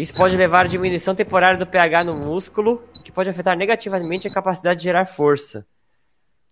[0.00, 4.32] Isso pode levar à diminuição temporária do pH no músculo, que pode afetar negativamente a
[4.32, 5.66] capacidade de gerar força.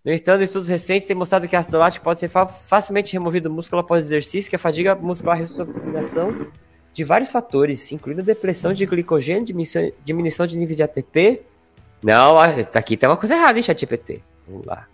[0.05, 3.81] No entanto, estudos recentes têm mostrado que ácido lático pode ser facilmente removido do músculo
[3.81, 6.47] após exercício, que a fadiga muscular resulta da combinação
[6.93, 11.41] de vários fatores, incluindo depressão de glicogênio, diminuição, diminuição de níveis de ATP.
[12.03, 12.35] Não,
[12.71, 14.21] tá aqui tem uma coisa errada, hein, ChatGPT.
[14.47, 14.87] Vamos lá.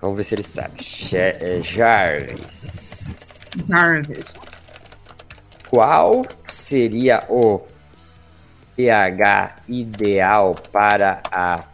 [0.00, 0.74] Vamos ver se ele sabe.
[1.12, 3.50] É, Jarvis.
[3.68, 4.34] Jarvis.
[5.68, 7.60] Qual seria o
[8.76, 11.64] pH ideal para a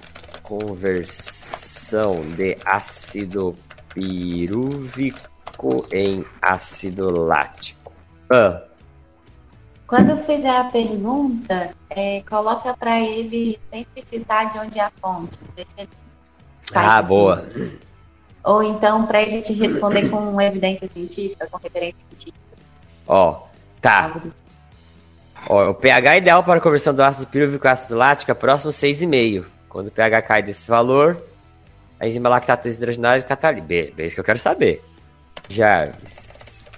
[0.43, 3.57] conversão de ácido
[3.93, 7.93] pirúvico em ácido lático?
[8.31, 8.62] Ah.
[9.87, 15.38] Quando fizer a pergunta, é, coloca para ele sempre citar de onde é a fonte.
[16.73, 17.09] ah, assim.
[17.09, 17.47] boa.
[18.45, 22.38] Ou então para ele te responder com evidência científica, com referência científica.
[23.07, 23.43] Ó,
[23.81, 24.21] tá.
[25.48, 28.70] Ó, o pH ideal para a conversão do ácido pirúvico a ácido lático é próximo
[28.70, 29.44] 6,5.
[29.68, 31.22] Quando o pH cai desse valor,
[31.98, 33.92] a enzima lactato desidrogenase catalisa.
[33.96, 34.83] É isso que eu quero saber.
[35.48, 36.72] Jarvis.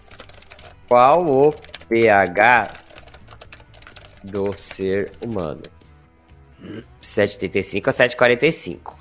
[0.88, 1.54] Qual o
[1.88, 2.70] pH
[4.22, 5.62] do ser humano?
[7.02, 8.94] 7,35 a 7,45.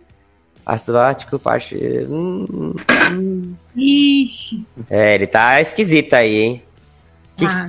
[0.65, 1.77] ácido lático parte.
[2.09, 2.75] Hum,
[3.11, 3.53] hum.
[3.75, 4.65] Ixi.
[4.89, 6.63] É, ele tá esquisito aí, hein?
[7.35, 7.67] Que Ah.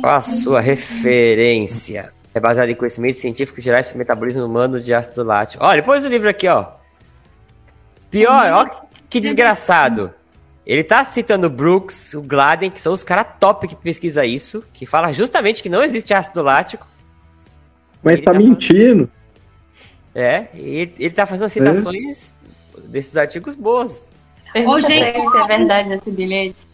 [0.00, 2.12] Qual a sua referência?
[2.34, 5.64] É baseado em conhecimentos científicos gerais sobre metabolismo humano de ácido lático.
[5.64, 6.66] Olha, põe o livro aqui, ó.
[8.10, 10.12] Pior, ó, que- que desgraçado.
[10.66, 14.64] Ele tá citando o Brooks, o Gladden, que são os caras top que pesquisa isso,
[14.72, 16.86] que fala justamente que não existe ácido lático.
[18.02, 19.10] Mas Ele tá tá mentindo.
[20.14, 22.32] É, e ele, ele tá fazendo citações
[22.84, 24.10] desses artigos boas.
[24.52, 26.66] Pergunta Ô, gente, se é verdade esse bilhete.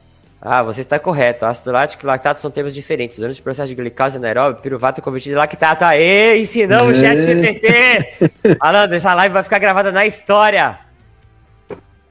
[0.44, 1.46] Ah, você está correto.
[1.46, 3.16] Ácido lático e lactato são termos diferentes.
[3.16, 5.84] Durante o processo de glicose anaeróbio, piruvato é convertido em lactato.
[5.84, 7.14] Aê, ensinamos o É.
[7.14, 8.58] chat GPT.
[8.60, 10.80] Malandro, essa live vai ficar gravada na história.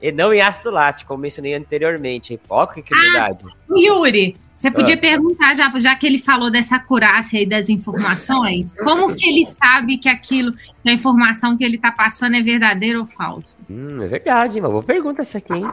[0.00, 2.40] E não em ácido lático, como mencionei anteriormente.
[2.48, 3.44] Ó, que verdade.
[3.68, 4.98] O Yuri, você podia Ah.
[4.98, 9.98] perguntar, já, já que ele falou dessa acurácia aí das informações, como que ele sabe
[9.98, 13.54] que aquilo, que a informação que ele tá passando é verdadeira ou falsa?
[13.70, 15.70] Hum, é verdade, uma boa pergunta essa aqui, hein?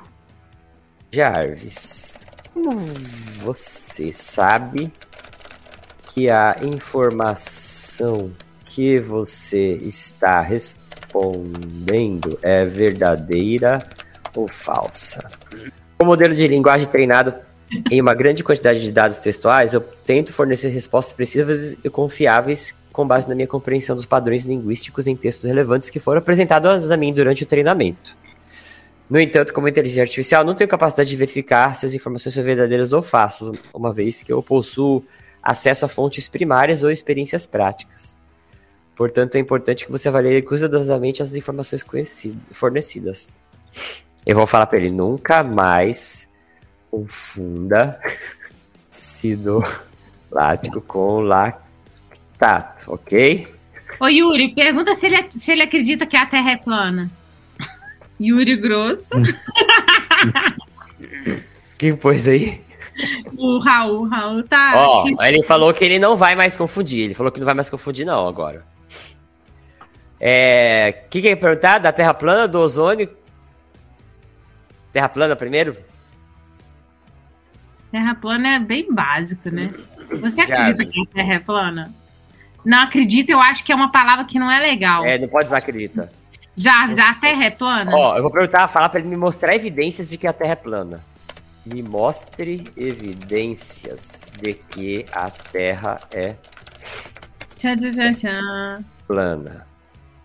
[1.11, 2.18] Jarvis,
[2.61, 2.77] como
[3.41, 4.91] você sabe
[6.13, 8.31] que a informação
[8.65, 13.79] que você está respondendo é verdadeira
[14.35, 15.31] ou falsa?
[15.99, 17.33] O modelo de linguagem treinado
[17.89, 23.07] em uma grande quantidade de dados textuais, eu tento fornecer respostas precisas e confiáveis com
[23.07, 27.13] base na minha compreensão dos padrões linguísticos em textos relevantes que foram apresentados a mim
[27.13, 28.17] durante o treinamento.
[29.09, 32.93] No entanto, como inteligência artificial, não tenho capacidade de verificar se as informações são verdadeiras
[32.93, 35.03] ou falsas, uma vez que eu possuo
[35.41, 38.15] acesso a fontes primárias ou experiências práticas.
[38.95, 41.83] Portanto, é importante que você avalie cuidadosamente as informações
[42.51, 43.35] fornecidas.
[44.25, 46.27] Eu vou falar para ele, nunca mais
[46.91, 47.99] confunda
[49.19, 49.63] ácido
[50.31, 53.47] lático com lactato, ok?
[53.99, 57.11] Ô Yuri, pergunta se ele, se ele acredita que a Terra é plana.
[58.19, 59.09] Yuri Grosso,
[61.77, 62.61] Que coisa aí?
[63.37, 64.73] o Raul, o Raul tá.
[64.75, 67.05] Ó, ele falou que ele não vai mais confundir.
[67.05, 68.65] Ele falou que não vai mais confundir, não, agora.
[70.19, 71.03] É.
[71.05, 71.77] O que, que ia perguntar?
[71.79, 73.09] Da Terra plana, do ozônio?
[74.91, 75.77] Terra plana primeiro?
[77.89, 79.73] Terra plana é bem básico, né?
[80.19, 81.93] Você acredita que a Terra é plana?
[82.65, 85.05] Não acredito, eu acho que é uma palavra que não é legal.
[85.05, 86.09] É, não pode desacreditar.
[86.61, 87.91] Jarvis, a Terra é plana?
[87.95, 90.55] Ó, eu vou perguntar, falar pra ele me mostrar evidências de que a Terra é
[90.55, 91.01] plana.
[91.65, 96.35] Me mostre evidências de que a Terra é
[97.55, 99.65] Tchan, tchan, tchan, plana.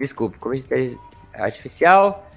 [0.01, 0.99] Desculpe, como inteligência
[1.35, 2.29] artificial,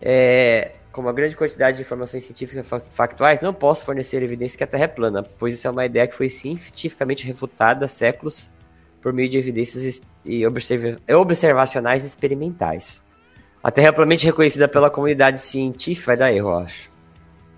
[0.00, 4.64] é, com uma grande quantidade de informações científicas fa- factuais, não posso fornecer evidência que
[4.64, 8.48] a Terra é plana, pois isso é uma ideia que foi cientificamente refutada há séculos
[9.06, 13.00] por meio de evidências e observa- observacionais experimentais.
[13.62, 16.90] A Terra é amplamente reconhecida pela comunidade científica, vai dar erro, eu acho.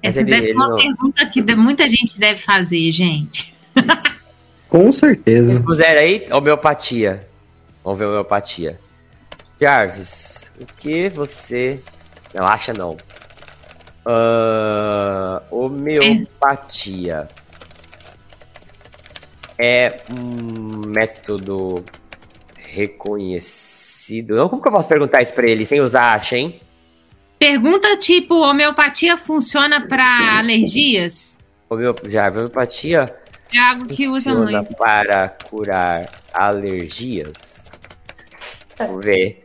[0.04, 3.54] Mas Essa ele- deve ser uma não- pergunta que muita gente deve fazer, gente.
[4.68, 5.48] Com certeza.
[5.48, 7.26] Vocês puseram aí homeopatia.
[7.82, 8.78] Vamos ver homeopatia.
[9.58, 11.80] Jarvis, o que você.
[12.34, 12.94] Não, acha não.
[14.04, 17.47] Ah, homeopatia é
[20.10, 21.84] um método
[22.56, 24.36] reconhecido.
[24.36, 26.60] Não, como que eu posso perguntar isso pra ele sem usar acha, hein?
[27.38, 31.38] Pergunta tipo, homeopatia funciona para alergias?
[32.08, 33.14] Jarvis, homeopatia
[33.52, 34.76] É algo que usa funciona muito.
[34.76, 37.72] para curar alergias?
[38.76, 39.44] Vamos ver.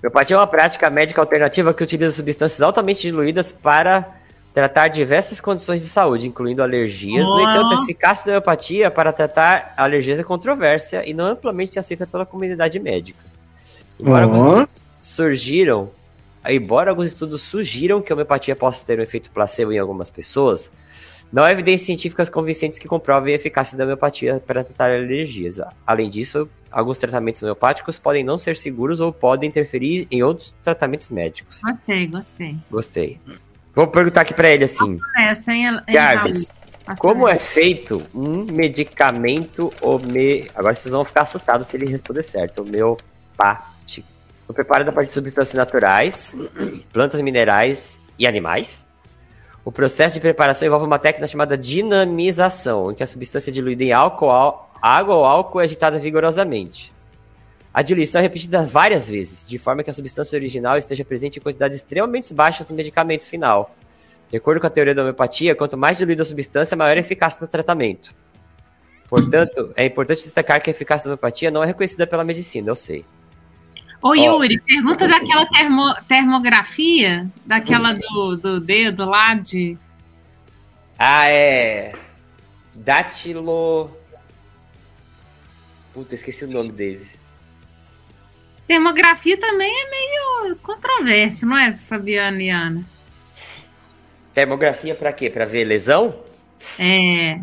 [0.00, 4.20] Homeopatia é uma prática médica alternativa que utiliza substâncias altamente diluídas para
[4.52, 7.26] tratar diversas condições de saúde, incluindo alergias.
[7.26, 7.40] No Ó.
[7.40, 12.26] entanto, a eficácia da homeopatia para tratar alergias é controvérsia e não amplamente aceita pela
[12.26, 13.18] comunidade médica.
[13.98, 14.30] Embora Ó.
[14.30, 15.90] alguns surgiram,
[16.46, 20.70] embora alguns estudos sugiram que a homeopatia possa ter um efeito placebo em algumas pessoas,
[21.32, 25.62] não há evidências científicas convincentes que comprovem a eficácia da homeopatia para tratar alergias.
[25.86, 31.08] Além disso, alguns tratamentos homeopáticos podem não ser seguros ou podem interferir em outros tratamentos
[31.08, 31.58] médicos.
[31.62, 32.56] Gostei, gostei.
[32.70, 33.20] Gostei.
[33.74, 34.98] Vou perguntar aqui para ele assim,
[35.88, 36.48] Jarvis?
[36.48, 36.62] Passa
[36.98, 40.50] como é feito um medicamento home...
[40.54, 42.62] Agora vocês vão ficar assustados se ele responder certo.
[42.62, 44.08] Homeopático.
[44.48, 46.36] O preparo da parte de substâncias naturais,
[46.92, 48.84] plantas minerais e animais.
[49.64, 53.84] O processo de preparação envolve uma técnica chamada dinamização, em que a substância é diluída
[53.84, 56.92] em álcool, água ou álcool é agitada vigorosamente.
[57.72, 61.42] A diluição é repetida várias vezes, de forma que a substância original esteja presente em
[61.42, 63.74] quantidades extremamente baixas no medicamento final.
[64.30, 67.40] De acordo com a teoria da homeopatia, quanto mais diluída a substância, maior a eficácia
[67.40, 68.14] do tratamento.
[69.08, 72.74] Portanto, é importante destacar que a eficácia da homeopatia não é reconhecida pela medicina, eu
[72.74, 73.04] sei.
[74.02, 74.64] Ô Yuri, oh.
[74.66, 79.78] pergunta daquela termo, termografia, daquela do, do dedo lá de.
[80.98, 81.92] Ah, é.
[82.74, 83.90] Dátilo.
[85.94, 87.21] Puta, esqueci o nome desse.
[88.66, 92.84] Termografia também é meio controverso, não é, Fabiana e Ana?
[94.32, 95.28] Termografia para quê?
[95.28, 96.14] Para ver lesão?
[96.78, 97.40] É.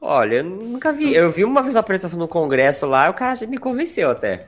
[0.00, 1.14] Olha, eu nunca vi.
[1.14, 4.46] Eu vi uma vez a apresentação no congresso lá, o cara me convenceu até.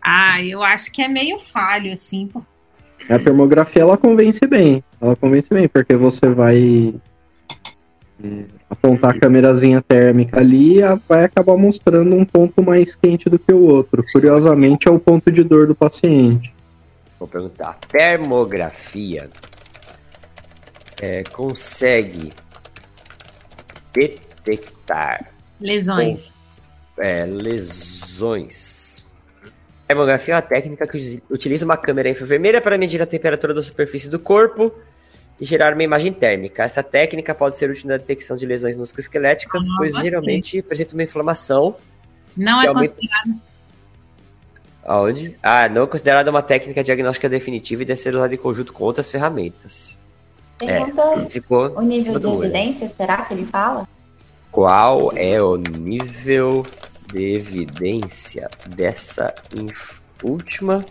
[0.00, 2.30] Ah, eu acho que é meio falho, assim.
[3.10, 4.84] A termografia, ela convence bem.
[5.00, 6.94] Ela convence bem, porque você vai
[8.68, 13.52] apontar a câmerazinha térmica ali e vai acabar mostrando um ponto mais quente do que
[13.52, 14.04] o outro.
[14.12, 16.52] Curiosamente, é o ponto de dor do paciente.
[17.18, 17.78] Vou perguntar.
[17.88, 19.30] Termografia
[21.00, 22.32] é, consegue
[23.92, 26.32] detectar lesões.
[26.98, 29.04] é, lesões.
[29.88, 33.62] A hemografia é uma técnica que utiliza uma câmera infravermelha para medir a temperatura da
[33.62, 34.72] superfície do corpo
[35.40, 36.64] e gerar uma imagem térmica.
[36.64, 41.02] Essa técnica pode ser útil na detecção de lesões musculoesqueléticas, ah, pois geralmente apresenta uma
[41.02, 41.76] inflamação.
[42.36, 42.94] Não é aumenta...
[42.94, 43.40] considerado.
[44.84, 45.38] Aonde?
[45.42, 48.84] Ah, não é considerada uma técnica diagnóstica definitiva e deve ser usada em conjunto com
[48.84, 49.98] outras ferramentas.
[50.58, 53.86] Pergunta é, ficou o nível de evidência, será que ele fala?
[54.50, 56.64] Qual é o nível
[57.12, 60.84] de evidência dessa inf última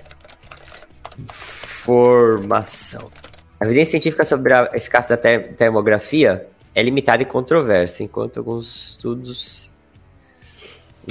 [1.19, 3.09] informação?
[3.59, 8.91] A evidência científica sobre a eficácia da ter termografia é limitada e controversa, enquanto alguns
[8.91, 9.73] estudos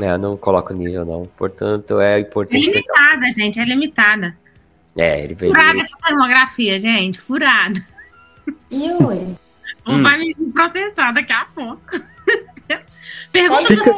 [0.01, 1.25] é, não colocam nível, não.
[1.37, 2.69] Portanto, é importante.
[2.69, 4.37] É limitada, gente, é limitada.
[4.97, 5.53] É, ele veio.
[5.53, 7.85] Furada essa termografia, gente, furada.
[8.73, 9.37] Yuri.
[9.87, 10.03] Ou hum.
[10.03, 11.83] vai me processar daqui a pouco.
[13.33, 13.93] Pergunta fica,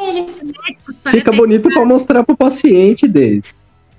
[0.87, 3.43] dos Fica bonito para mostrar pro paciente dele.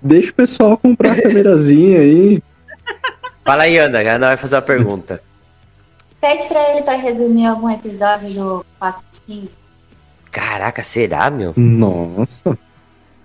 [0.01, 2.43] Deixa o pessoal comprar a câmerazinha aí.
[3.49, 3.97] Fala aí, Ana.
[3.97, 5.23] A Ana vai fazer uma pergunta.
[6.21, 9.57] Pede pra ele para resumir algum episódio do 4 de 15.
[10.29, 11.55] Caraca, será, meu?
[11.57, 12.55] Nossa.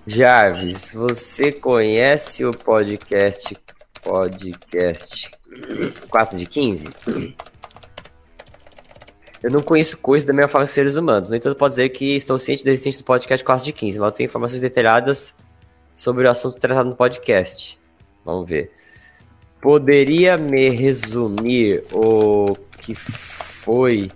[0.07, 3.55] Jarvis, você conhece o podcast
[4.03, 5.31] podcast
[6.09, 6.89] 4 de 15?
[9.43, 11.29] Eu não conheço coisas da mesma forma que seres humanos.
[11.29, 14.07] No entanto, pode dizer que estou ciente da existência do podcast 4 de 15, mas
[14.07, 15.35] eu tenho informações detalhadas
[15.95, 17.79] sobre o assunto tratado no podcast.
[18.25, 18.73] Vamos ver.
[19.65, 24.13] Poderia me resumir o que foi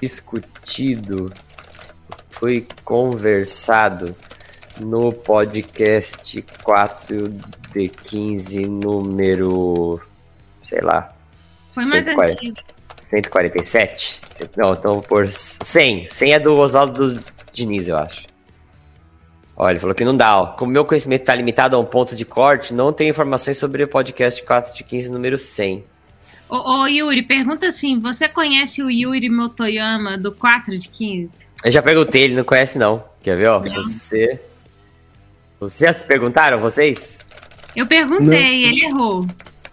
[0.00, 1.32] discutido,
[2.28, 4.16] foi conversado
[4.80, 7.28] no podcast 4
[7.72, 10.00] de 15, número
[10.64, 11.14] sei lá.
[11.72, 12.56] Foi mais 140, antigo.
[12.96, 14.20] 147?
[14.56, 16.08] Não, então por 100.
[16.10, 18.31] 100 é do Oswaldo Diniz, eu acho.
[19.56, 20.46] Olha, ele falou que não dá, ó.
[20.46, 23.88] Como meu conhecimento está limitado a um ponto de corte, não tem informações sobre o
[23.88, 25.84] podcast 4 de 15, número 100.
[26.48, 31.30] Ô, ô, Yuri, pergunta assim: você conhece o Yuri Motoyama do 4 de 15?
[31.64, 33.04] Eu já perguntei, ele não conhece, não.
[33.22, 33.60] Quer ver, ó?
[33.60, 33.72] Não.
[33.84, 34.40] Você.
[35.60, 37.24] Vocês já se perguntaram, vocês?
[37.76, 38.68] Eu perguntei, não.
[38.68, 39.26] ele errou.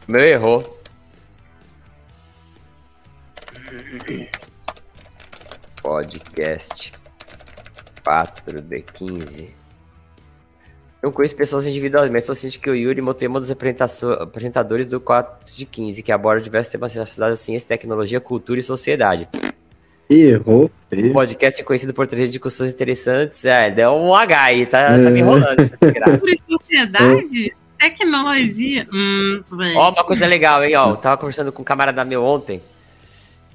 [0.07, 0.81] Meu errou.
[5.81, 6.93] Podcast
[8.03, 9.58] 4 de 15.
[11.01, 14.85] Eu conheço pessoas individualmente, mas sou ciente que o Yuri Moto é um dos apresentadores
[14.85, 19.27] do 4 de 15, que aborda diversos temas relacionados a ciência, tecnologia, cultura e sociedade.
[20.09, 20.69] Errou.
[20.91, 23.45] O podcast é conhecido por trazer discussões interessantes.
[23.45, 25.03] É, deu um H aí, tá, é.
[25.03, 27.53] tá me enrolando essa Cultura e sociedade?
[27.55, 27.89] É.
[27.89, 28.85] Tecnologia.
[28.91, 29.41] Hum,
[29.77, 30.89] ó, uma coisa legal, hein, ó.
[30.89, 32.61] Eu tava conversando com um camarada meu ontem.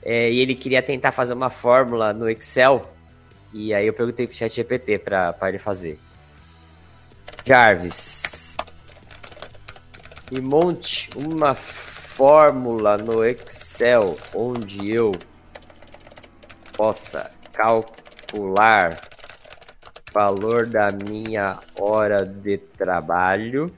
[0.02, 2.90] É, e ele queria tentar fazer uma fórmula no Excel.
[3.52, 5.98] E aí eu perguntei pro chat GPT para ele fazer.
[7.46, 8.56] Jarvis,
[10.32, 15.12] me monte uma fórmula no Excel onde eu
[16.74, 18.98] possa calcular
[20.10, 23.70] valor da minha hora de trabalho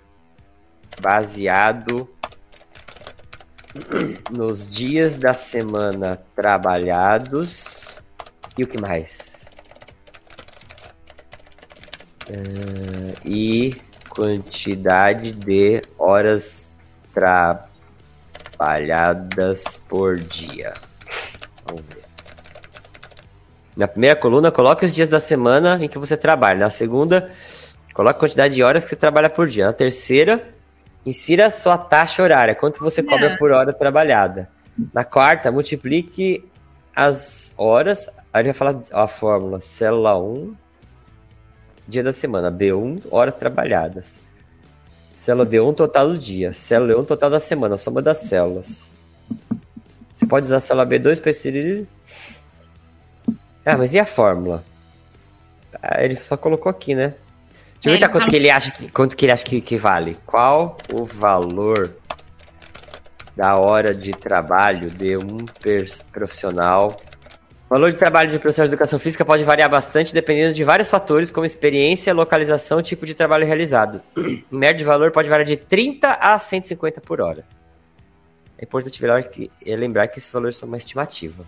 [1.00, 2.08] baseado
[4.30, 7.88] nos dias da semana trabalhados
[8.56, 9.25] e o que mais?
[12.28, 13.76] Uh, e
[14.08, 16.76] quantidade de horas
[18.58, 20.74] trabalhadas por dia.
[21.66, 22.04] Vamos ver.
[23.76, 26.58] Na primeira coluna, coloque os dias da semana em que você trabalha.
[26.60, 27.30] Na segunda,
[27.92, 29.66] coloque a quantidade de horas que você trabalha por dia.
[29.66, 30.42] Na terceira,
[31.04, 33.36] insira a sua taxa horária, quanto você cobra É.
[33.36, 34.48] por hora trabalhada.
[34.92, 36.42] Na quarta, multiplique
[36.94, 38.08] as horas.
[38.32, 40.54] Aí ele vai falar a fórmula célula 1,
[41.86, 42.50] dia da semana.
[42.50, 44.18] B1, horas trabalhadas.
[45.14, 46.52] Célula D1, total do dia.
[46.52, 47.76] Célula E1, total da semana.
[47.76, 48.94] Soma das células.
[50.14, 51.86] Você pode usar a célula B2 para inserir.
[53.64, 54.64] Ah, mas e a fórmula?
[55.82, 57.14] Ah, ele só colocou aqui, né?
[57.74, 59.44] Deixa eu É, ver ele quanto fala- que ele acha que, quanto que ele acha
[59.44, 60.16] que, que vale.
[60.24, 61.94] Qual o valor
[63.36, 65.44] da hora de trabalho de um
[66.12, 66.96] profissional?
[67.68, 70.88] O valor de trabalho de profissional de educação física pode variar bastante dependendo de vários
[70.88, 74.00] fatores, como experiência, localização e tipo de trabalho realizado.
[74.16, 77.44] Em média de valor pode variar de 30 a 150 por hora.
[78.56, 81.44] É importante lembrar que, é lembrar que esses valores são uma estimativa.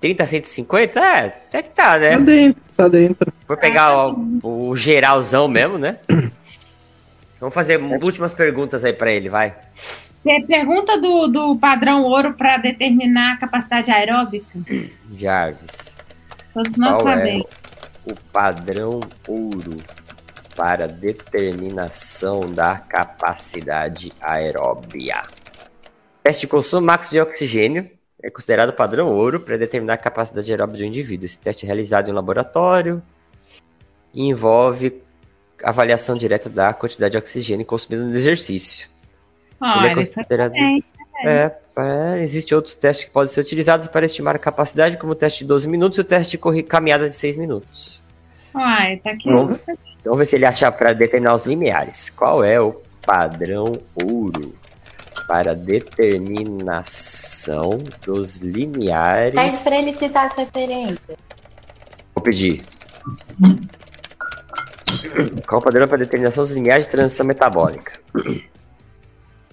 [0.00, 1.00] 30 a 150?
[1.00, 2.10] É, até que tá, né?
[2.10, 3.32] Tá dentro, tá dentro.
[3.38, 5.96] Se for pegar o, o geralzão mesmo, né?
[7.40, 9.56] Vamos fazer últimas perguntas aí pra ele, vai.
[10.22, 14.58] Pergunta do, do padrão ouro para determinar a capacidade aeróbica?
[15.16, 15.96] Jarvis.
[16.52, 17.46] Todos nós Qual é sabemos.
[18.04, 19.76] o padrão ouro
[20.56, 25.22] para determinação da capacidade aeróbia?
[26.22, 27.90] Teste de consumo máximo de oxigênio
[28.20, 31.26] é considerado padrão ouro para determinar a capacidade aeróbica do indivíduo.
[31.26, 33.00] Esse teste é realizado em um laboratório
[34.12, 35.00] e envolve
[35.62, 38.88] avaliação direta da quantidade de oxigênio consumida no exercício.
[39.60, 40.52] Ele é Olha, considerado.
[40.52, 40.84] bem.
[41.24, 45.16] É, é, existem outros testes que podem ser utilizados para estimar a capacidade, como o
[45.16, 48.00] teste de 12 minutos e o teste de corri- caminhada de 6 minutos.
[48.54, 49.28] Uai, tá aqui.
[49.30, 49.58] Vamos,
[50.04, 52.08] vamos ver se ele achar para determinar os limiares.
[52.10, 54.54] Qual é o padrão ouro
[55.26, 59.34] para determinação dos limiares?
[59.34, 61.18] Pede pra ele citar as referências.
[62.14, 62.62] Vou pedir.
[65.46, 67.92] Qual o padrão para determinação dos limiares de transição metabólica?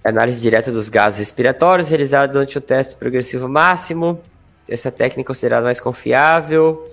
[0.06, 4.22] Análise direta dos gases respiratórios, realizada durante o teste progressivo máximo.
[4.70, 6.92] Essa técnica é considerada mais confiável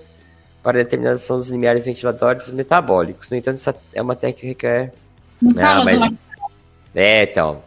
[0.63, 3.29] para determinação dos limiares ventilatórios metabólicos.
[3.29, 4.91] No entanto, essa é uma técnica que requer
[5.41, 6.19] Não Ah, fala mas-
[6.95, 7.63] é, então,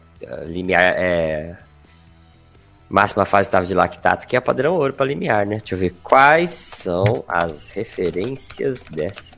[0.47, 1.57] limiar é
[2.89, 5.59] máxima fase estável de lactato, que é padrão ouro para limiar, né?
[5.59, 9.37] Deixa eu ver quais são as referências dessa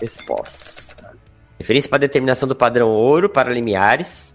[0.00, 1.12] resposta.
[1.58, 4.33] Referência para determinação do padrão ouro para limiares.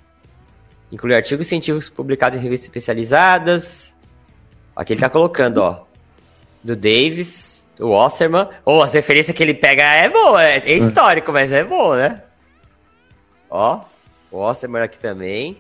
[0.91, 3.95] Inclui artigos científicos publicados em revistas especializadas.
[4.75, 5.83] Aqui ele tá colocando, ó.
[6.63, 8.47] Do Davis, do Wasserman.
[8.65, 12.23] Ou as referências que ele pega é boa, é, é histórico, mas é boa, né?
[13.49, 13.81] Ó,
[14.31, 15.57] o Wasserman aqui também.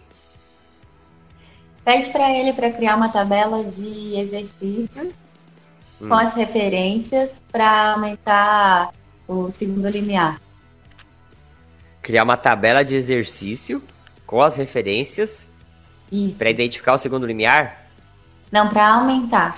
[1.85, 5.17] Pede pra ele para criar uma tabela de exercícios
[6.01, 6.07] Hum.
[6.07, 8.91] com as referências para aumentar
[9.27, 10.39] o segundo limiar.
[12.01, 13.83] Criar uma tabela de exercício
[14.29, 15.49] com as referências
[16.37, 17.87] para identificar o segundo limiar.
[18.51, 19.57] Não, para aumentar.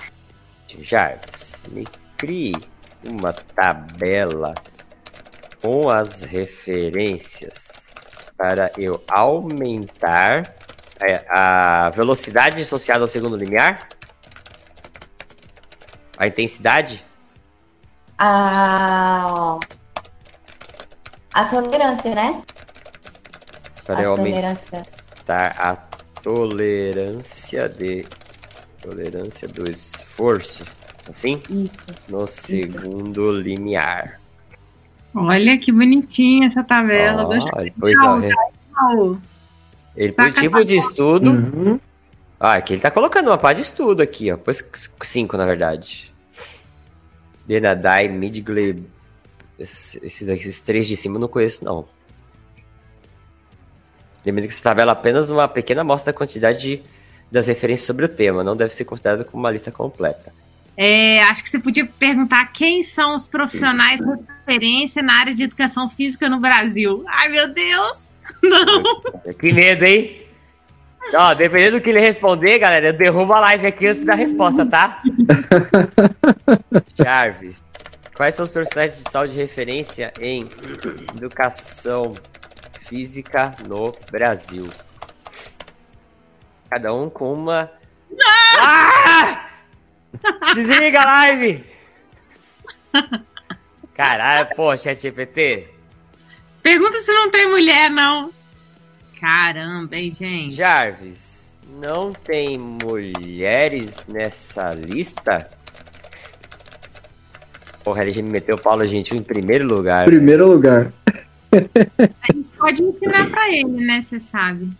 [0.80, 2.54] Jarvis, me crie
[3.06, 4.54] uma tabela
[5.60, 7.92] com as referências
[8.34, 10.54] para eu aumentar
[10.98, 13.90] é, a velocidade associada ao segundo limiar?
[16.16, 17.04] A intensidade?
[18.18, 19.58] A,
[21.34, 22.42] a tolerância, né?
[23.92, 24.86] Para a eu aumentar tolerância.
[25.28, 25.76] a
[26.22, 28.06] tolerância de
[28.80, 30.64] tolerância do esforço,
[31.08, 31.86] assim, Isso.
[32.08, 34.20] no segundo limiar.
[35.14, 37.26] Olha que bonitinha essa tabela.
[37.26, 38.30] Olha, pois é.
[38.74, 39.20] Não.
[39.94, 41.30] ele põe Saca tipo de estudo.
[41.30, 41.80] Uhum.
[42.40, 44.36] Ah, aqui ele tá colocando uma pá de estudo aqui, ó.
[44.36, 44.64] Pôs
[45.04, 46.12] cinco, na verdade.
[47.46, 48.84] Denadai, Midgley.
[49.58, 51.86] Esses, esses daqui, esses três de cima eu não conheço, não.
[54.24, 56.82] Lembrando que essa tabela apenas uma pequena amostra da quantidade de-
[57.30, 60.32] das referências sobre o tema, não deve ser considerado como uma lista completa.
[60.76, 64.06] É, acho que você podia perguntar quem são os profissionais de
[64.46, 67.04] referência na área de educação física no Brasil.
[67.08, 67.98] Ai, meu Deus!
[68.42, 68.82] Não!
[69.38, 70.22] Que medo, hein?
[71.14, 74.64] Ó, dependendo do que ele responder, galera, eu derrubo a live aqui antes da resposta,
[74.64, 75.02] tá?
[76.96, 77.62] Jarvis,
[78.14, 80.46] quais são os profissionais de saúde de referência em
[81.16, 82.14] educação
[82.92, 84.68] física no Brasil?
[86.68, 87.70] Cada um com uma.
[88.58, 89.48] Ah!
[90.54, 91.64] Desliga a live!
[93.94, 95.68] Caralho, pô, ChatGPT.
[96.62, 98.30] Pergunta se não tem mulher, não.
[99.18, 100.54] Caramba, hein, gente?
[100.54, 105.48] Jarvis, Não tem mulheres nessa lista?
[107.82, 110.04] Porra, ele já me meteu o Paulo Gentil em primeiro lugar.
[110.04, 110.92] Primeiro lugar.
[112.62, 114.00] Pode ensinar pra ele, né?
[114.00, 114.70] Você sabe.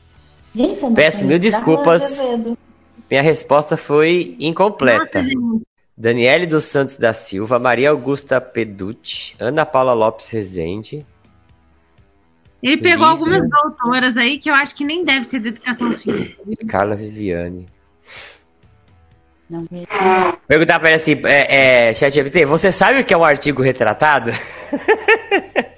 [0.55, 2.17] Gente, Peço mil desculpas.
[3.11, 5.21] Minha resposta foi incompleta.
[5.21, 5.65] Nossa.
[5.97, 11.05] Daniele dos Santos da Silva, Maria Augusta Peducci, Ana Paula Lopes Rezende.
[12.63, 13.07] Ele pegou Lívia.
[13.09, 16.67] algumas doutoras aí que eu acho que nem deve ser de educação física.
[16.69, 17.67] Carla Viviane.
[19.51, 19.67] Não.
[20.47, 24.31] Perguntar pra ele assim, é, é, ChatGPT, você sabe o que é um artigo retratado?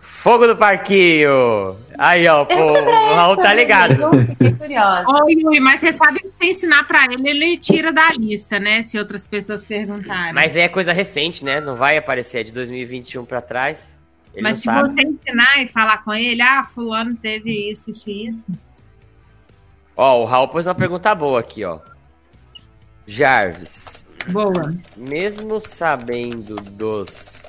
[0.00, 1.76] Fogo do parquinho!
[1.98, 3.92] Aí, ó, pô, o Raul tá ligado.
[3.92, 5.08] isso, Fiquei curiosa.
[5.08, 8.82] Ô, Yuri, mas você sabe que se ensinar pra ele, ele tira da lista, né?
[8.82, 10.34] Se outras pessoas perguntarem.
[10.34, 11.60] Mas é coisa recente, né?
[11.60, 13.96] Não vai aparecer é de 2021 pra trás.
[14.34, 14.94] Ele Mas não se sabe.
[14.94, 18.46] você ensinar e falar com ele, ah, fulano teve isso, isso e isso.
[19.96, 21.78] Ó, o Raul pôs uma pergunta boa aqui, ó.
[23.06, 24.74] Jarvis, Boa.
[24.96, 27.48] mesmo sabendo dos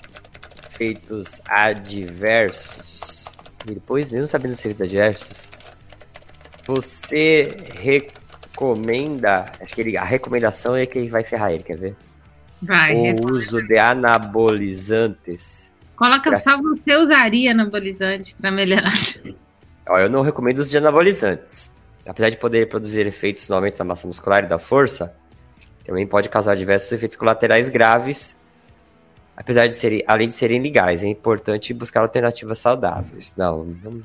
[0.77, 3.25] feitos adversos,
[3.69, 5.49] e depois mesmo sabendo dos feitos adversos,
[6.65, 11.95] você recomenda, acho que ele, a recomendação é que vai ferrar ele, quer ver?
[12.61, 12.95] Vai.
[12.95, 15.71] o uso de anabolizantes.
[15.95, 18.93] Coloca Pra- só você usaria anabolizante pra melhorar.
[19.89, 21.71] Ó, eu não recomendo o uso de anabolizantes.
[22.07, 25.13] Apesar de poder produzir efeitos no aumento da massa muscular e da força,
[25.85, 28.36] também pode causar diversos efeitos colaterais graves.
[29.37, 33.35] Apesar de serem, além de serem legais, é importante buscar alternativas saudáveis.
[33.37, 34.01] Não, não,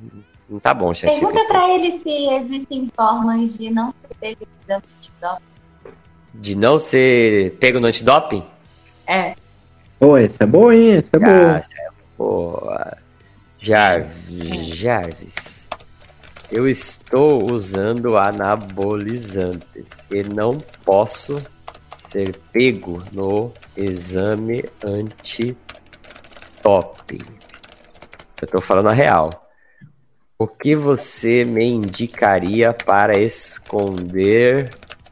[0.48, 1.10] não tá bom, chat.
[1.18, 5.42] Pergunta pra ele se existem formas de não ser pego de antidoping.
[6.34, 8.44] De não ser pego no antidoping?
[9.06, 9.34] É,
[10.02, 10.96] Ô, esse é bom, hein?
[10.96, 11.26] Esse é bom.
[11.30, 11.62] Ah,
[12.18, 12.98] boa.
[13.60, 15.68] Jarvis, Jarvis.
[16.50, 21.40] Eu estou usando anabolizantes e não posso
[22.12, 25.56] ser pego no exame antidoping.
[28.40, 29.30] Eu tô falando a real.
[30.38, 34.68] O que você me indicaria para esconder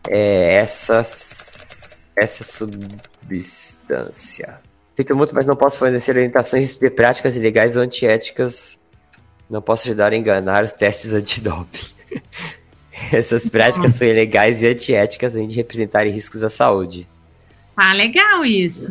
[0.09, 3.81] é, essas, essa substância?
[4.95, 8.79] Sinto muito, mas não posso fornecer orientações de práticas ilegais ou antiéticas.
[9.49, 11.87] Não posso ajudar a enganar os testes antidoping.
[13.13, 17.07] Essas práticas são ilegais e antiéticas, além de representarem riscos à saúde.
[17.77, 18.89] Ah, legal isso.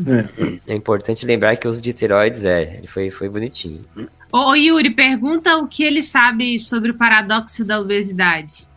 [0.67, 3.85] É importante lembrar que o uso de esteroides é, ele foi, foi bonitinho.
[4.31, 8.67] Ô, Yuri, pergunta o que ele sabe sobre o paradoxo da obesidade.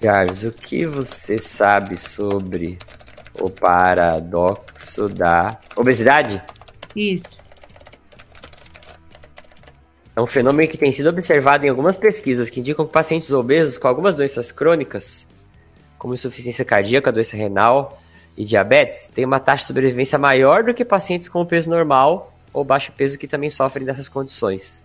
[0.00, 2.78] Carlos, o que você sabe sobre
[3.34, 6.42] o paradoxo da obesidade?
[6.94, 7.37] Isso.
[10.18, 13.78] É um fenômeno que tem sido observado em algumas pesquisas que indicam que pacientes obesos
[13.78, 15.28] com algumas doenças crônicas,
[15.96, 18.02] como insuficiência cardíaca, doença renal
[18.36, 22.64] e diabetes, têm uma taxa de sobrevivência maior do que pacientes com peso normal ou
[22.64, 24.84] baixo peso que também sofrem dessas condições.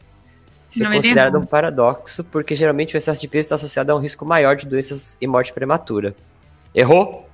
[0.70, 3.96] Isso é ele considerado um paradoxo, porque geralmente o excesso de peso está associado a
[3.96, 6.16] um risco maior de doenças e morte prematura.
[6.76, 7.28] Errou?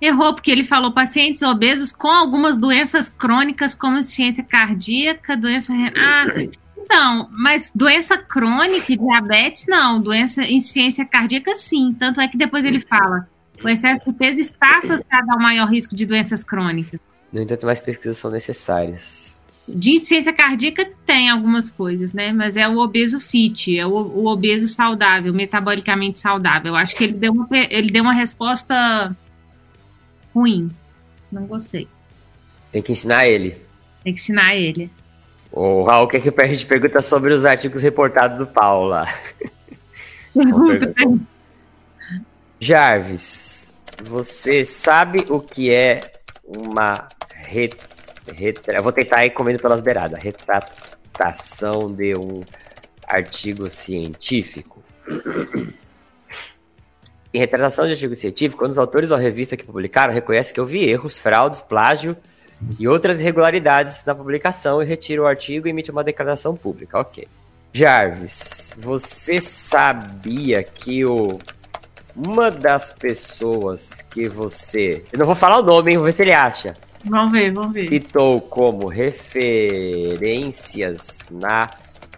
[0.00, 5.92] Errou, porque ele falou pacientes obesos com algumas doenças crônicas, como insuficiência cardíaca, doença renal.
[5.96, 10.00] Ah, então, mas doença crônica e diabetes, não.
[10.00, 11.94] Doença, insuficiência cardíaca, sim.
[11.98, 13.28] Tanto é que depois ele fala,
[13.62, 17.00] o excesso de peso está associado ao maior risco de doenças crônicas.
[17.32, 19.38] No entanto, mais pesquisas são necessárias.
[19.68, 22.32] De insuficiência cardíaca tem algumas coisas, né?
[22.32, 26.72] Mas é o obeso fit, é o, o obeso saudável, metabolicamente saudável.
[26.72, 29.14] Eu acho que ele deu uma, ele deu uma resposta
[30.32, 30.70] ruim.
[31.32, 31.88] Não gostei.
[32.70, 33.56] Tem que ensinar ele.
[34.04, 34.88] Tem que ensinar ele.
[35.52, 39.06] O Raul quer que a gente pergunta sobre os artigos reportados do Paula.
[42.60, 43.72] Jarvis,
[44.02, 46.12] você sabe o que é
[46.44, 47.70] uma re...
[48.32, 50.20] retra- eu vou tentar ir comendo pelas beiradas.
[50.22, 52.42] Retratação de um
[53.06, 54.82] artigo científico.
[57.32, 60.84] Em retratação de artigo científico, quando os autores ou revista que publicaram reconhecem que houve
[60.88, 62.16] erros, fraudes, plágio
[62.78, 66.98] e outras irregularidades na publicação e retira o artigo e emite uma declaração pública.
[66.98, 67.26] Ok.
[67.72, 71.38] Jarvis, você sabia que o
[72.16, 75.04] uma das pessoas que você.
[75.12, 75.98] Eu não vou falar o nome, hein?
[75.98, 76.72] Vou ver se ele acha.
[77.04, 77.90] Vamos ver, vamos ver.
[77.90, 81.68] Citou como referências na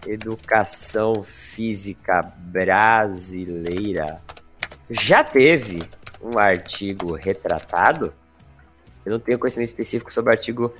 [0.07, 4.21] educação física brasileira.
[4.89, 5.83] Já teve
[6.21, 8.13] um artigo retratado?
[9.09, 10.73] Eu não tenho conhecimento específico sobre o artigo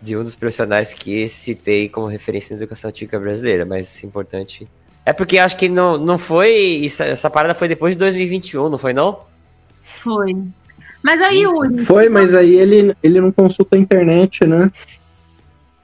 [0.00, 4.66] de um dos profissionais que citei como referência na educação antiga brasileira, mas é importante
[5.04, 6.50] É porque acho que não, não foi.
[6.50, 9.20] Isso, essa parada foi depois de 2021, não foi não?
[9.82, 10.36] Foi.
[11.02, 11.84] Mas aí, Uri.
[11.84, 14.70] Foi, mas aí ele, ele não consulta a internet, né?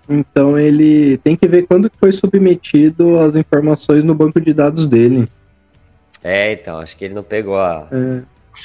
[0.09, 5.29] Então ele tem que ver quando foi submetido as informações no banco de dados dele.
[6.23, 8.23] É, então, acho que ele não pegou a É,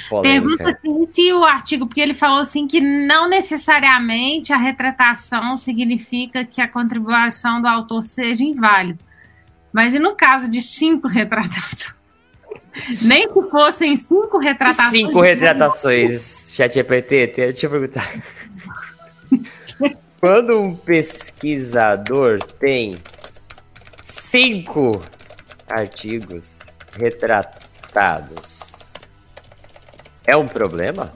[0.09, 0.69] Pergunta polêmica.
[0.69, 6.61] assim se o artigo, porque ele falou assim que não necessariamente a retratação significa que
[6.61, 8.99] a contribuição do autor seja inválida.
[9.71, 11.95] Mas e no caso de cinco retratações?
[13.01, 14.91] Nem que fossem cinco retratações.
[14.91, 18.09] Cinco retratações, chat GPT, deixa eu perguntar.
[20.21, 22.97] Quando um pesquisador tem
[24.03, 25.01] cinco
[25.67, 26.59] artigos
[26.97, 28.60] retratados,
[30.31, 31.13] é um problema?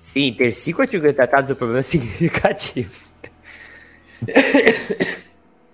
[0.00, 3.04] Sim, ter cinco artigos retratados é um problema significativo.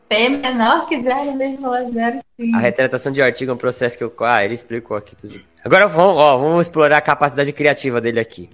[0.09, 2.55] P menor que zero vírgula zero sim.
[2.55, 4.12] A retratação de artigo é um processo que eu.
[4.20, 5.41] Ah, ele explicou aqui tudo.
[5.62, 8.49] Agora vamos, ó, vamos explorar a capacidade criativa dele aqui.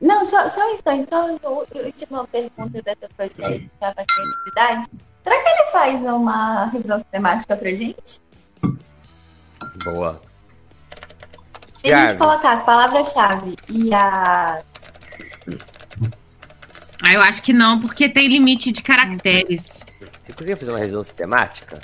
[0.00, 4.88] Não, só, só um instante, só a última pergunta dessa projeto da criatividade.
[5.24, 8.20] Será que ele faz uma revisão sistemática pra gente?
[9.84, 10.27] Boa.
[11.78, 14.64] Se a gente colocar as palavras-chave e as.
[17.00, 19.84] Ah, eu acho que não, porque tem limite de caracteres.
[20.18, 21.80] Você poderia fazer uma revisão sistemática?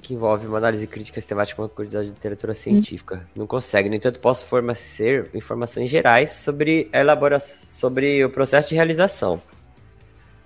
[0.00, 3.26] Que envolve uma análise crítica sistemática com a quantidade de literatura científica.
[3.34, 8.76] Não consegue, no entanto, posso fornecer informações gerais sobre a elaboração, sobre o processo de
[8.76, 9.42] realização.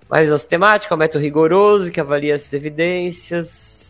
[0.08, 3.87] Uma revisão sistemática é um método rigoroso que avalia as evidências.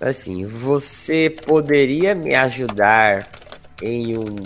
[0.00, 3.28] Assim, você poderia me ajudar
[3.80, 4.36] em um,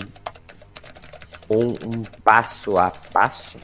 [1.49, 3.57] um, um passo a passo?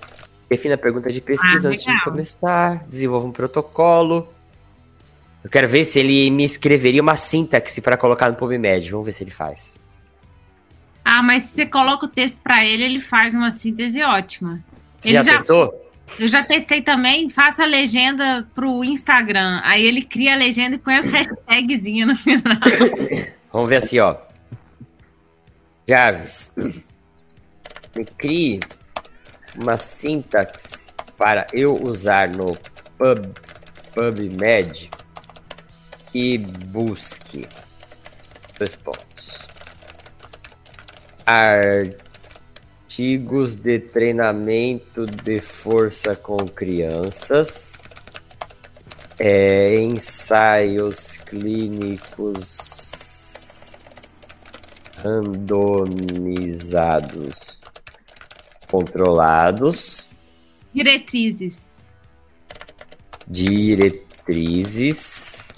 [0.50, 2.84] Defina a pergunta de pesquisa Ah, antes de começar.
[2.88, 4.28] Desenvolva um protocolo.
[5.44, 8.90] Eu quero ver se ele me escreveria uma sintaxe para colocar no PubMed.
[8.92, 9.78] Vamos ver se ele faz.
[11.04, 14.60] Ah, mas se você coloca o texto pra ele, ele faz uma síntese ótima.
[15.00, 15.85] Você Ele já, já- testou?
[16.20, 19.62] Eu já testei também, faça a legenda pro Instagram.
[19.64, 22.44] Aí ele cria a legenda e põe as hashtagzinhas no final.
[23.52, 24.16] Vamos ver assim, ó.
[25.88, 26.52] Jarvis,
[27.96, 28.60] me crie
[29.62, 32.58] uma sintaxe para eu usar no
[32.98, 33.26] Pub,
[33.94, 34.90] PubMed
[36.12, 37.46] que busque
[38.58, 39.48] dois pontos.
[42.96, 47.74] Artigos de treinamento de força com crianças.
[49.20, 52.58] É, ensaios clínicos
[55.04, 57.60] randomizados
[58.72, 60.08] controlados,
[60.74, 61.66] Diretrizes.
[63.28, 65.50] diretrizes.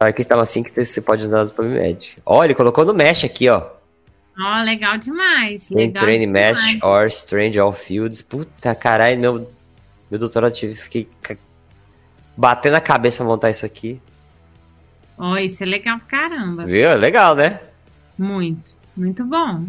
[0.00, 2.18] Aqui estava assim que você pode usar no PubMed.
[2.26, 3.80] Ó, ele colocou no Mesh aqui, ó.
[4.38, 5.68] Ó, legal demais.
[5.68, 6.58] Tem Legal Train demais.
[6.58, 8.22] Mesh or Strange All Fields.
[8.22, 9.52] Puta caralho, meu,
[10.10, 11.08] meu doutorado tive, fiquei
[12.36, 14.00] batendo a cabeça montar isso aqui.
[15.18, 16.64] Ó, isso é legal pra caramba.
[16.64, 16.88] Viu?
[16.88, 17.60] É Legal, né?
[18.18, 19.66] Muito, muito bom.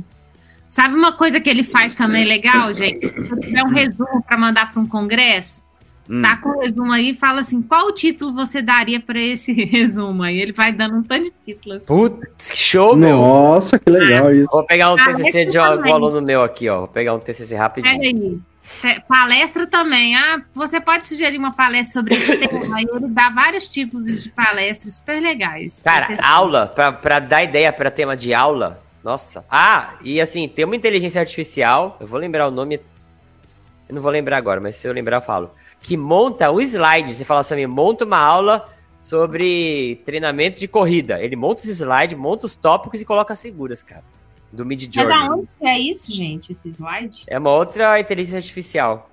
[0.69, 3.07] Sabe uma coisa que ele faz também legal, gente?
[3.07, 5.62] Se eu tiver um resumo para mandar para um congresso,
[6.09, 6.21] Hum.
[6.21, 9.53] tá com o resumo aí e fala assim: qual o título você daria para esse
[9.65, 10.23] resumo?
[10.23, 11.85] Aí ele vai dando um tanto de títulos.
[11.85, 13.17] Putz, que show, meu.
[13.17, 14.47] Nossa, que legal isso.
[14.51, 16.79] Vou pegar um Ah, TCC de um, um aluno meu aqui, ó.
[16.79, 17.97] Vou pegar um TCC rapidinho.
[17.99, 18.39] Pega aí.
[18.83, 20.15] É, Palestra também.
[20.15, 22.77] Ah, você pode sugerir uma palestra sobre esse tema.
[22.77, 25.81] Aí ele dá vários tipos de palestras super legais.
[25.83, 28.81] Cara, aula, pra, pra dar ideia pra tema de aula.
[29.03, 29.43] Nossa.
[29.51, 31.97] Ah, e assim, tem uma inteligência artificial.
[31.99, 32.79] Eu vou lembrar o nome.
[33.87, 35.53] Eu não vou lembrar agora, mas se eu lembrar, eu falo.
[35.83, 37.13] Que monta um slide.
[37.13, 38.67] Você fala assim, "Me monta uma aula
[39.03, 41.21] sobre treinamento de corrida.
[41.21, 44.03] Ele monta os slides, monta os tópicos e coloca as figuras, cara.
[44.51, 45.27] Do Mid Mas Journey.
[45.27, 47.23] aonde que é isso, gente, esse slide?
[47.27, 49.09] É uma outra inteligência artificial.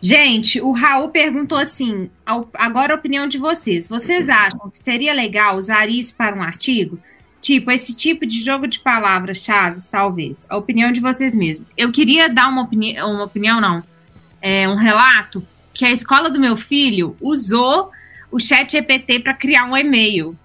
[0.00, 2.10] Gente, o Raul perguntou assim:
[2.54, 3.86] agora a opinião de vocês.
[3.86, 6.98] Vocês acham que seria legal usar isso para um artigo?
[7.40, 10.44] Tipo, esse tipo de jogo de palavras-chave, talvez.
[10.50, 11.68] A opinião de vocês mesmos.
[11.76, 13.82] Eu queria dar uma, opini uma opinião, não.
[14.42, 15.44] É, um relato
[15.78, 17.92] que a escola do meu filho usou
[18.32, 20.36] o chat GPT para criar um e-mail.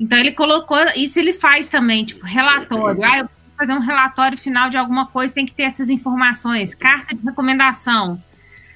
[0.00, 3.04] Então ele colocou, isso ele faz também, tipo, relatório.
[3.04, 6.74] Ah, eu preciso fazer um relatório final de alguma coisa, tem que ter essas informações.
[6.74, 8.22] Carta de recomendação.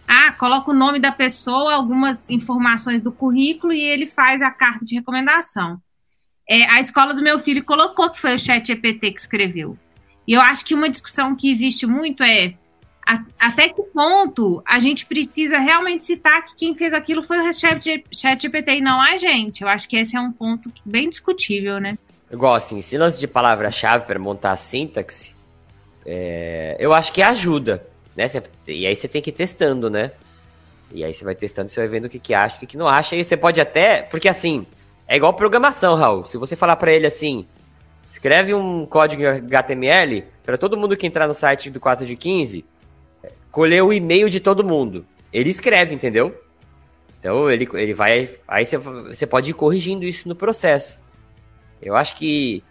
[0.07, 4.85] Ah, coloca o nome da pessoa, algumas informações do currículo e ele faz a carta
[4.85, 5.81] de recomendação.
[6.47, 9.79] É, a escola do meu filho colocou que foi o chat GPT que escreveu.
[10.29, 12.53] E eu acho que uma discussão que existe muito é
[13.15, 17.53] a- até que ponto a gente precisa realmente citar que quem fez aquilo foi o
[17.55, 19.63] chat, chat GPT e não a gente.
[19.63, 21.99] Eu acho que esse é um ponto bem discutível, né?
[22.31, 25.35] Igual assim, esse lance de palavra-chave para montar a sintaxe,
[26.07, 27.85] é, eu acho que ajuda,
[28.17, 28.29] né?
[28.29, 30.13] Cê- e aí você tem que ir testando, né?
[30.93, 32.77] E aí você vai testando, você vai vendo o que, que acha, o que, que
[32.77, 34.03] não acha, e você pode até.
[34.03, 34.67] Porque assim,
[35.07, 36.25] é igual programação, Raul.
[36.25, 37.47] Se você falar para ele assim,
[38.13, 42.65] escreve um código HTML para todo mundo que entrar no site do 4 de 15,
[42.65, 42.70] é,
[43.51, 45.05] colher o e-mail de todo mundo.
[45.33, 46.35] Ele escreve, entendeu?
[47.19, 48.31] Então ele, ele vai.
[48.49, 50.99] Aí você, pode ir corrigindo isso no processo.
[51.81, 52.65] Eu acho que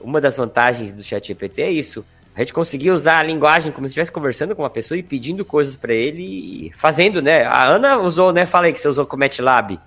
[0.00, 2.04] uma das vantagens do ChatGPT é isso.
[2.34, 5.44] A gente conseguir usar a linguagem como se estivesse conversando com uma pessoa e pedindo
[5.44, 6.22] coisas para ele
[6.66, 7.44] e fazendo, né?
[7.44, 8.46] A Ana usou, né?
[8.46, 9.78] Falei que você usou com o MATLAB.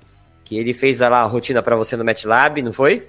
[0.43, 3.07] Que ele fez lá a rotina para você no MATLAB, não foi?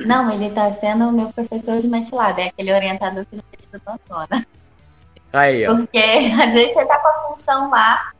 [0.00, 4.00] Não, ele tá sendo o meu professor de MATLAB, é aquele orientador que não estuda
[4.08, 4.46] tona.
[5.32, 5.76] Aí, ó.
[5.76, 5.98] Porque
[6.42, 8.12] às vezes você tá com a função lá,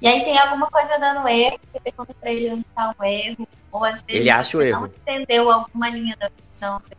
[0.00, 3.48] e aí tem alguma coisa dando erro, você pergunta pra ele onde tá o erro,
[3.72, 4.92] ou às vezes Ele acha você o não erro.
[5.02, 6.92] entendeu alguma linha da função, você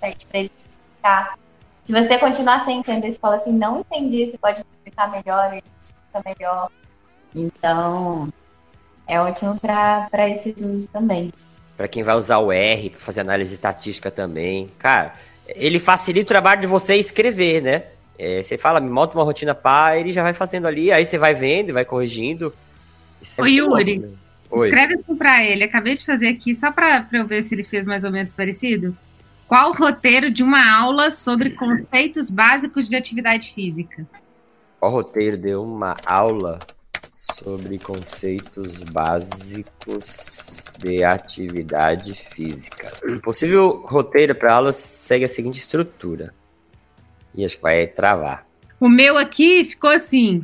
[0.00, 1.38] pede pra ele te explicar.
[1.82, 5.52] Se você continuar sem entender, você fala assim, não entendi, você pode me explicar melhor,
[5.52, 6.70] ele te explica melhor.
[7.34, 8.28] Então,
[9.06, 11.32] é ótimo pra pra esses usos também.
[11.76, 14.70] Para quem vai usar o R para fazer análise estatística também.
[14.78, 15.14] Cara,
[15.48, 17.84] ele facilita o trabalho de você escrever, né?
[18.22, 21.16] É, você fala, me monta uma rotina pá, ele já vai fazendo ali, aí você
[21.16, 22.52] vai vendo e vai corrigindo.
[23.18, 24.18] Isso é Ô, muito Yuri, louco, né?
[24.50, 24.68] Oi.
[24.68, 25.64] Escreve assim pra ele.
[25.64, 28.30] Acabei de fazer aqui, só pra, pra eu ver se ele fez mais ou menos
[28.30, 28.94] parecido.
[29.48, 34.06] Qual o roteiro de uma aula sobre conceitos básicos de atividade física?
[34.78, 36.58] Qual roteiro deu uma aula
[37.42, 42.92] sobre conceitos básicos de atividade física?
[43.02, 46.34] O possível roteiro para aula segue a seguinte estrutura.
[47.34, 48.46] E acho que vai travar.
[48.80, 50.42] O meu aqui ficou assim: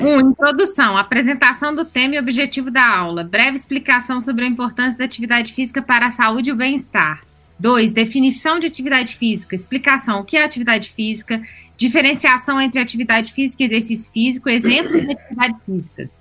[0.00, 0.04] 1.
[0.04, 5.04] Um, introdução, apresentação do tema e objetivo da aula, breve explicação sobre a importância da
[5.04, 7.22] atividade física para a saúde e o bem-estar.
[7.58, 7.92] 2.
[7.92, 11.40] Definição de atividade física, explicação o que é atividade física,
[11.76, 16.20] diferenciação entre atividade física e exercício físico, exemplos de atividades físicas.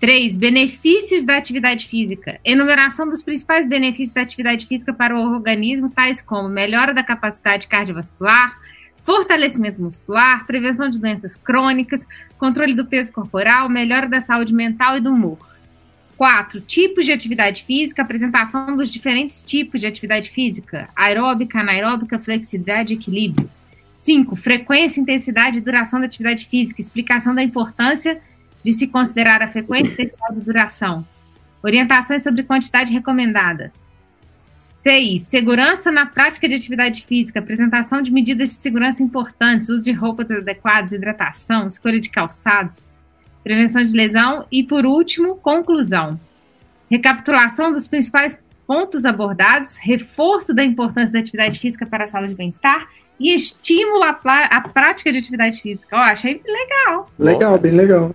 [0.00, 0.36] 3.
[0.36, 2.38] Benefícios da atividade física.
[2.44, 7.66] Enumeração dos principais benefícios da atividade física para o organismo, tais como melhora da capacidade
[7.66, 8.58] cardiovascular,
[9.06, 12.04] fortalecimento muscular, prevenção de doenças crônicas,
[12.36, 15.38] controle do peso corporal, melhora da saúde mental e do humor.
[16.16, 16.60] 4.
[16.62, 22.96] Tipos de atividade física, apresentação dos diferentes tipos de atividade física, aeróbica, anaeróbica, flexibilidade e
[22.96, 23.48] equilíbrio.
[23.96, 24.34] 5.
[24.34, 28.20] Frequência, intensidade e duração da atividade física, explicação da importância
[28.64, 31.06] de se considerar a frequência, intensidade e duração.
[31.62, 33.72] Orientações sobre quantidade recomendada.
[34.86, 35.22] 6.
[35.22, 40.30] Segurança na prática de atividade física, apresentação de medidas de segurança importantes, uso de roupas
[40.30, 42.84] adequadas, hidratação, escolha de calçados,
[43.42, 46.20] prevenção de lesão e, por último, conclusão.
[46.88, 52.36] Recapitulação dos principais pontos abordados, reforço da importância da atividade física para a saúde e
[52.36, 54.10] bem-estar e estímulo à,
[54.52, 55.96] à prática de atividade física.
[55.96, 57.10] Ó, achei legal.
[57.18, 58.14] Legal, bem legal.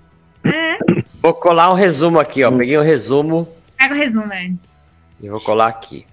[1.22, 2.52] Vou colar um resumo aqui, ó.
[2.52, 3.46] Peguei um resumo
[3.78, 4.54] Pega o resumo, né?
[5.22, 6.06] e vou colar aqui.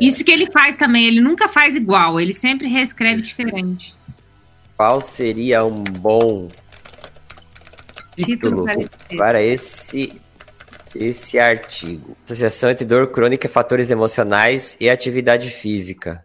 [0.00, 3.94] Isso que ele faz também, ele nunca faz igual, ele sempre reescreve diferente.
[4.76, 6.48] Qual seria um bom
[8.16, 8.64] Título
[9.16, 10.20] para esse.
[10.94, 12.16] esse artigo?
[12.24, 16.24] Associação entre dor crônica, fatores emocionais e atividade física.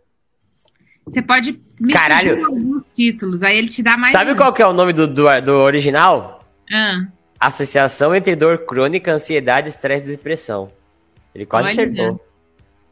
[1.06, 2.46] Você pode me Caralho.
[2.46, 4.12] alguns títulos, aí ele te dá mais.
[4.12, 4.36] Sabe um.
[4.36, 6.40] qual que é o nome do, do, do original?
[6.72, 7.08] Ah,
[7.40, 10.72] Associação entre dor crônica, ansiedade, estresse e depressão.
[11.36, 11.86] Ele quase Olha.
[11.86, 12.33] acertou.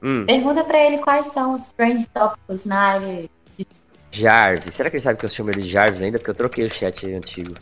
[0.02, 3.30] Hum, Pergunta pra ele quais são os trend tópicos na área.
[4.12, 4.76] Jarvis.
[4.76, 6.18] Será que ele sabe que eu chamo ele de Jarvis ainda?
[6.18, 7.54] Porque eu troquei o chat antigo.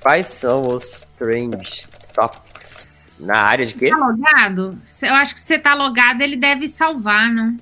[0.00, 3.90] Quais são os trend topics na área de quê?
[3.90, 4.78] tá logado?
[5.02, 7.56] Eu acho que se você tá logado, ele deve salvar, não?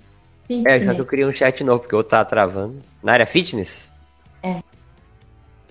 [0.66, 2.80] É, só que eu criei um chat novo, porque o outro tá travando.
[3.02, 3.90] Na área fitness?
[4.42, 4.62] É.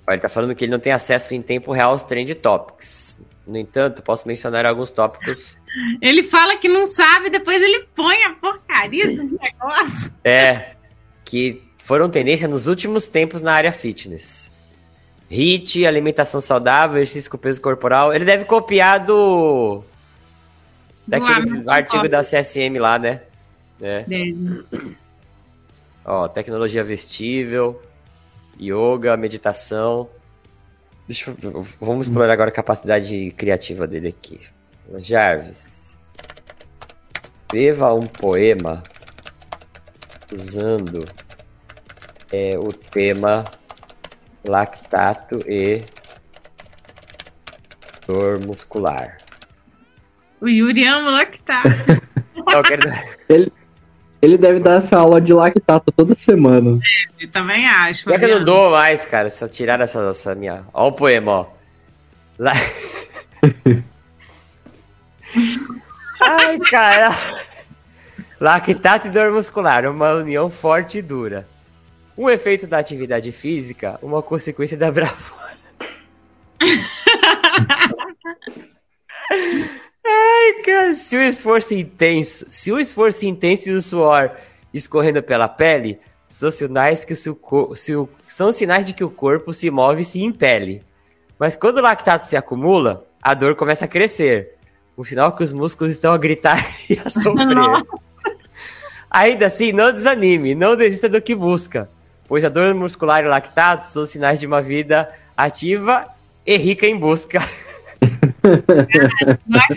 [0.05, 3.17] Olha, ele tá falando que ele não tem acesso em tempo real aos trend topics.
[3.45, 5.57] No entanto, posso mencionar alguns tópicos.
[6.01, 10.13] Ele fala que não sabe, depois ele põe a porcaria do negócio.
[10.23, 10.75] É,
[11.25, 14.51] que foram tendência nos últimos tempos na área fitness.
[15.29, 18.13] HIIT, alimentação saudável, exercício com peso corporal.
[18.13, 19.83] Ele deve copiar do.
[21.05, 23.21] Daquele Amazon artigo da CSM lá, né?
[23.81, 24.03] É.
[24.03, 24.65] Deve.
[26.05, 27.81] Ó, tecnologia vestível,
[28.59, 30.09] yoga, meditação.
[31.07, 34.39] Deixa eu, vamos explorar agora a capacidade criativa dele aqui.
[34.99, 35.97] Jarvis.
[37.41, 38.81] Escreva um poema
[40.33, 41.05] usando
[42.31, 43.45] é, o tema
[44.47, 45.83] lactato e
[48.07, 49.17] dor muscular.
[50.41, 51.69] O Yuri ama lactato.
[52.35, 52.81] Não, quero...
[53.29, 53.51] Ele,
[54.23, 56.79] ele deve dar essa aula de lactato toda semana.
[57.19, 58.05] Eu também acho.
[58.05, 59.29] Pior que eu não dou mais, cara.
[59.29, 60.63] Só tirar essa, essa minha.
[60.73, 61.47] Ó o poema, ó.
[62.39, 62.53] Lá...
[66.21, 67.09] Ai, cara.
[68.39, 71.45] Lactato e dor muscular, uma união forte e dura.
[72.17, 75.57] Um efeito da atividade física, uma consequência da bravura.
[80.43, 84.31] Ai, cara, se o esforço intenso, se o esforço intenso e o suor
[84.73, 89.71] escorrendo pela pele, são sinais que o seu são sinais de que o corpo se
[89.71, 90.83] move e se impele.
[91.39, 94.55] Mas quando o lactato se acumula, a dor começa a crescer.
[94.97, 97.85] Um sinal que os músculos estão a gritar e a sofrer.
[99.09, 101.89] Ainda assim, não desanime, não desista do que busca,
[102.27, 106.05] pois a dor muscular e o lactato são sinais de uma vida ativa
[106.45, 107.39] e rica em busca.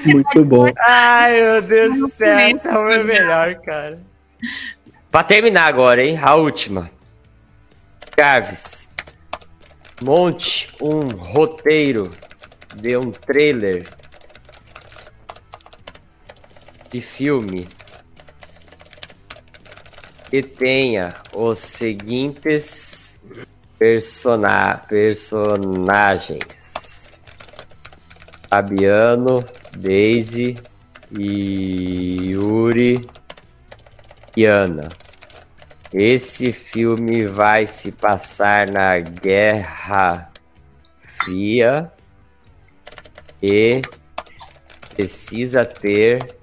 [0.05, 0.73] Muito bom.
[0.79, 4.01] Ai, meu Deus do céu, essa é o meu melhor, cara.
[5.11, 6.19] Pra terminar agora, hein?
[6.21, 6.91] A última.
[8.17, 8.91] Carves.
[10.03, 12.11] Monte um roteiro
[12.75, 13.89] de um trailer
[16.91, 17.67] de filme
[20.31, 23.19] que tenha os seguintes
[23.79, 26.66] persona personagens:
[28.49, 29.45] Fabiano,
[29.77, 30.57] Daisy,
[31.17, 33.01] Yuri
[34.37, 34.89] e Ana.
[35.93, 40.31] Esse filme vai se passar na Guerra
[41.19, 41.91] Fria
[43.43, 43.83] e
[44.95, 46.37] precisa ter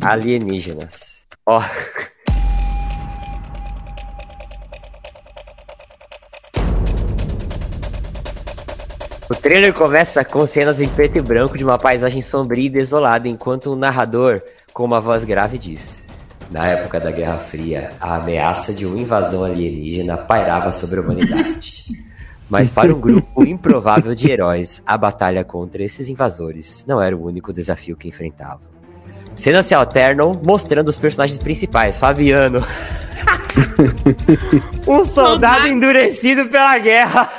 [0.00, 1.26] alienígenas.
[1.46, 1.62] Ó.
[9.30, 13.28] O trailer começa com cenas em preto e branco de uma paisagem sombria e desolada,
[13.28, 16.02] enquanto um narrador, com uma voz grave, diz:
[16.50, 21.84] Na época da Guerra Fria, a ameaça de uma invasão alienígena pairava sobre a humanidade.
[22.48, 27.24] Mas para um grupo improvável de heróis, a batalha contra esses invasores não era o
[27.24, 28.62] único desafio que enfrentavam.
[29.36, 31.98] Cenas se alternam, mostrando os personagens principais.
[31.98, 32.66] Fabiano.
[34.88, 37.30] um soldado endurecido pela guerra.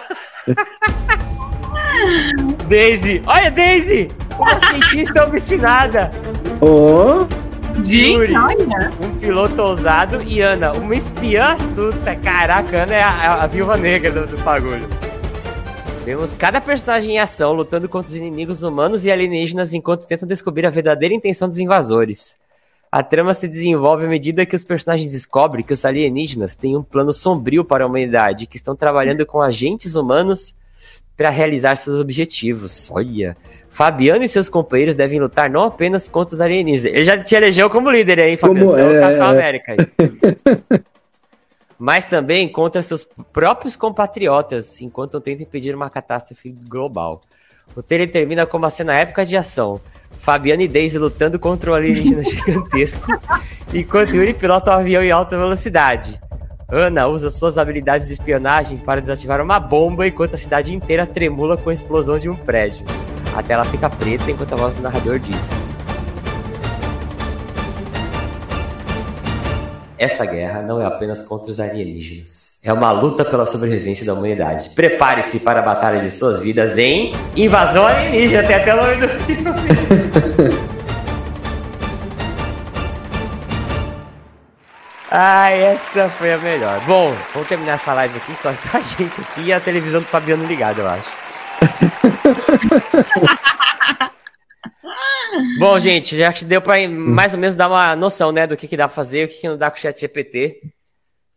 [2.67, 3.21] Daisy.
[3.25, 4.09] Olha, Daisy!
[4.37, 6.11] Uma cientista obstinada.
[6.61, 7.27] Ô,
[7.81, 8.35] Gente, Yuri.
[8.37, 8.89] olha.
[9.03, 10.21] Um piloto ousado.
[10.23, 12.15] E Ana, uma espiã astuta.
[12.15, 14.87] Caraca, Ana é a, a viúva negra do, do bagulho.
[16.03, 20.65] Vemos cada personagem em ação, lutando contra os inimigos humanos e alienígenas enquanto tentam descobrir
[20.65, 22.35] a verdadeira intenção dos invasores.
[22.91, 26.83] A trama se desenvolve à medida que os personagens descobrem que os alienígenas têm um
[26.83, 30.55] plano sombrio para a humanidade, que estão trabalhando com agentes humanos
[31.15, 32.89] para realizar seus objetivos.
[32.91, 33.37] Olha,
[33.69, 36.93] Fabiano e seus companheiros devem lutar não apenas contra os alienígenas.
[36.93, 39.29] Ele já te elegeu como líder aí, Fabiano, Como você é o é, Capitão é.
[39.29, 39.75] América.
[41.79, 47.21] Mas também contra seus próprios compatriotas, enquanto tentam impedir uma catástrofe global.
[47.75, 49.79] O trailer termina com uma cena épica de ação.
[50.19, 53.07] Fabiano e Daisy lutando contra o alienígena gigantesco,
[53.73, 56.19] enquanto Yuri pilota um avião em alta velocidade.
[56.71, 61.57] Ana usa suas habilidades de espionagem para desativar uma bomba enquanto a cidade inteira tremula
[61.57, 62.85] com a explosão de um prédio.
[63.35, 65.49] A tela fica preta enquanto a voz do narrador diz:
[69.97, 72.57] Esta guerra não é apenas contra os alienígenas.
[72.63, 74.69] É uma luta pela sobrevivência da humanidade.
[74.69, 78.47] Prepare-se para a batalha de suas vidas em Invasão Alienígena.
[78.47, 80.70] Tem até o nome do filme.
[85.11, 86.79] Ai, essa foi a melhor.
[86.85, 88.33] Bom, vamos terminar essa live aqui.
[88.41, 91.09] Só tá a gente aqui e a televisão do Fabiano ligada, eu acho.
[95.59, 98.67] Bom, gente, já que deu pra mais ou menos dar uma noção, né, do que,
[98.67, 100.61] que dá pra fazer, o que, que não dá com o chat GPT.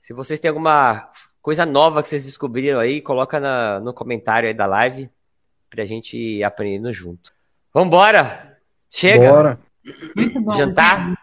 [0.01, 1.09] Se vocês têm alguma
[1.41, 5.09] coisa nova que vocês descobriram aí, coloca na- no comentário aí da live
[5.70, 7.33] pra gente ir aprendendo junto.
[7.72, 8.59] Vambora!
[8.91, 9.29] Chega!
[9.31, 9.59] bora.
[10.57, 11.14] Jantar?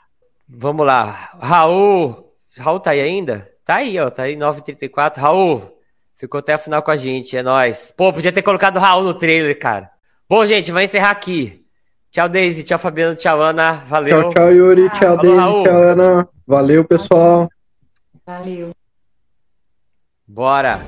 [0.47, 1.37] Vamos lá.
[1.41, 2.30] Raul.
[2.57, 3.49] Raul tá aí ainda?
[3.65, 4.09] Tá aí, ó.
[4.09, 5.17] Tá aí 9h34.
[5.17, 5.77] Raul,
[6.17, 7.35] ficou até a final com a gente.
[7.35, 7.93] É nóis.
[7.95, 9.89] Pô, podia ter colocado o Raul no trailer, cara.
[10.29, 11.65] Bom, gente, vai encerrar aqui.
[12.11, 12.63] Tchau, Daisy.
[12.63, 13.15] Tchau, Fabiano.
[13.15, 13.73] Tchau, Ana.
[13.85, 14.21] Valeu.
[14.21, 14.89] Tchau, tchau, Yuri.
[14.89, 15.37] Tchau, Falou, Daisy.
[15.37, 15.63] Raul.
[15.63, 16.29] Tchau, Ana.
[16.45, 17.49] Valeu, pessoal.
[18.25, 18.71] Valeu.
[20.27, 20.79] Bora.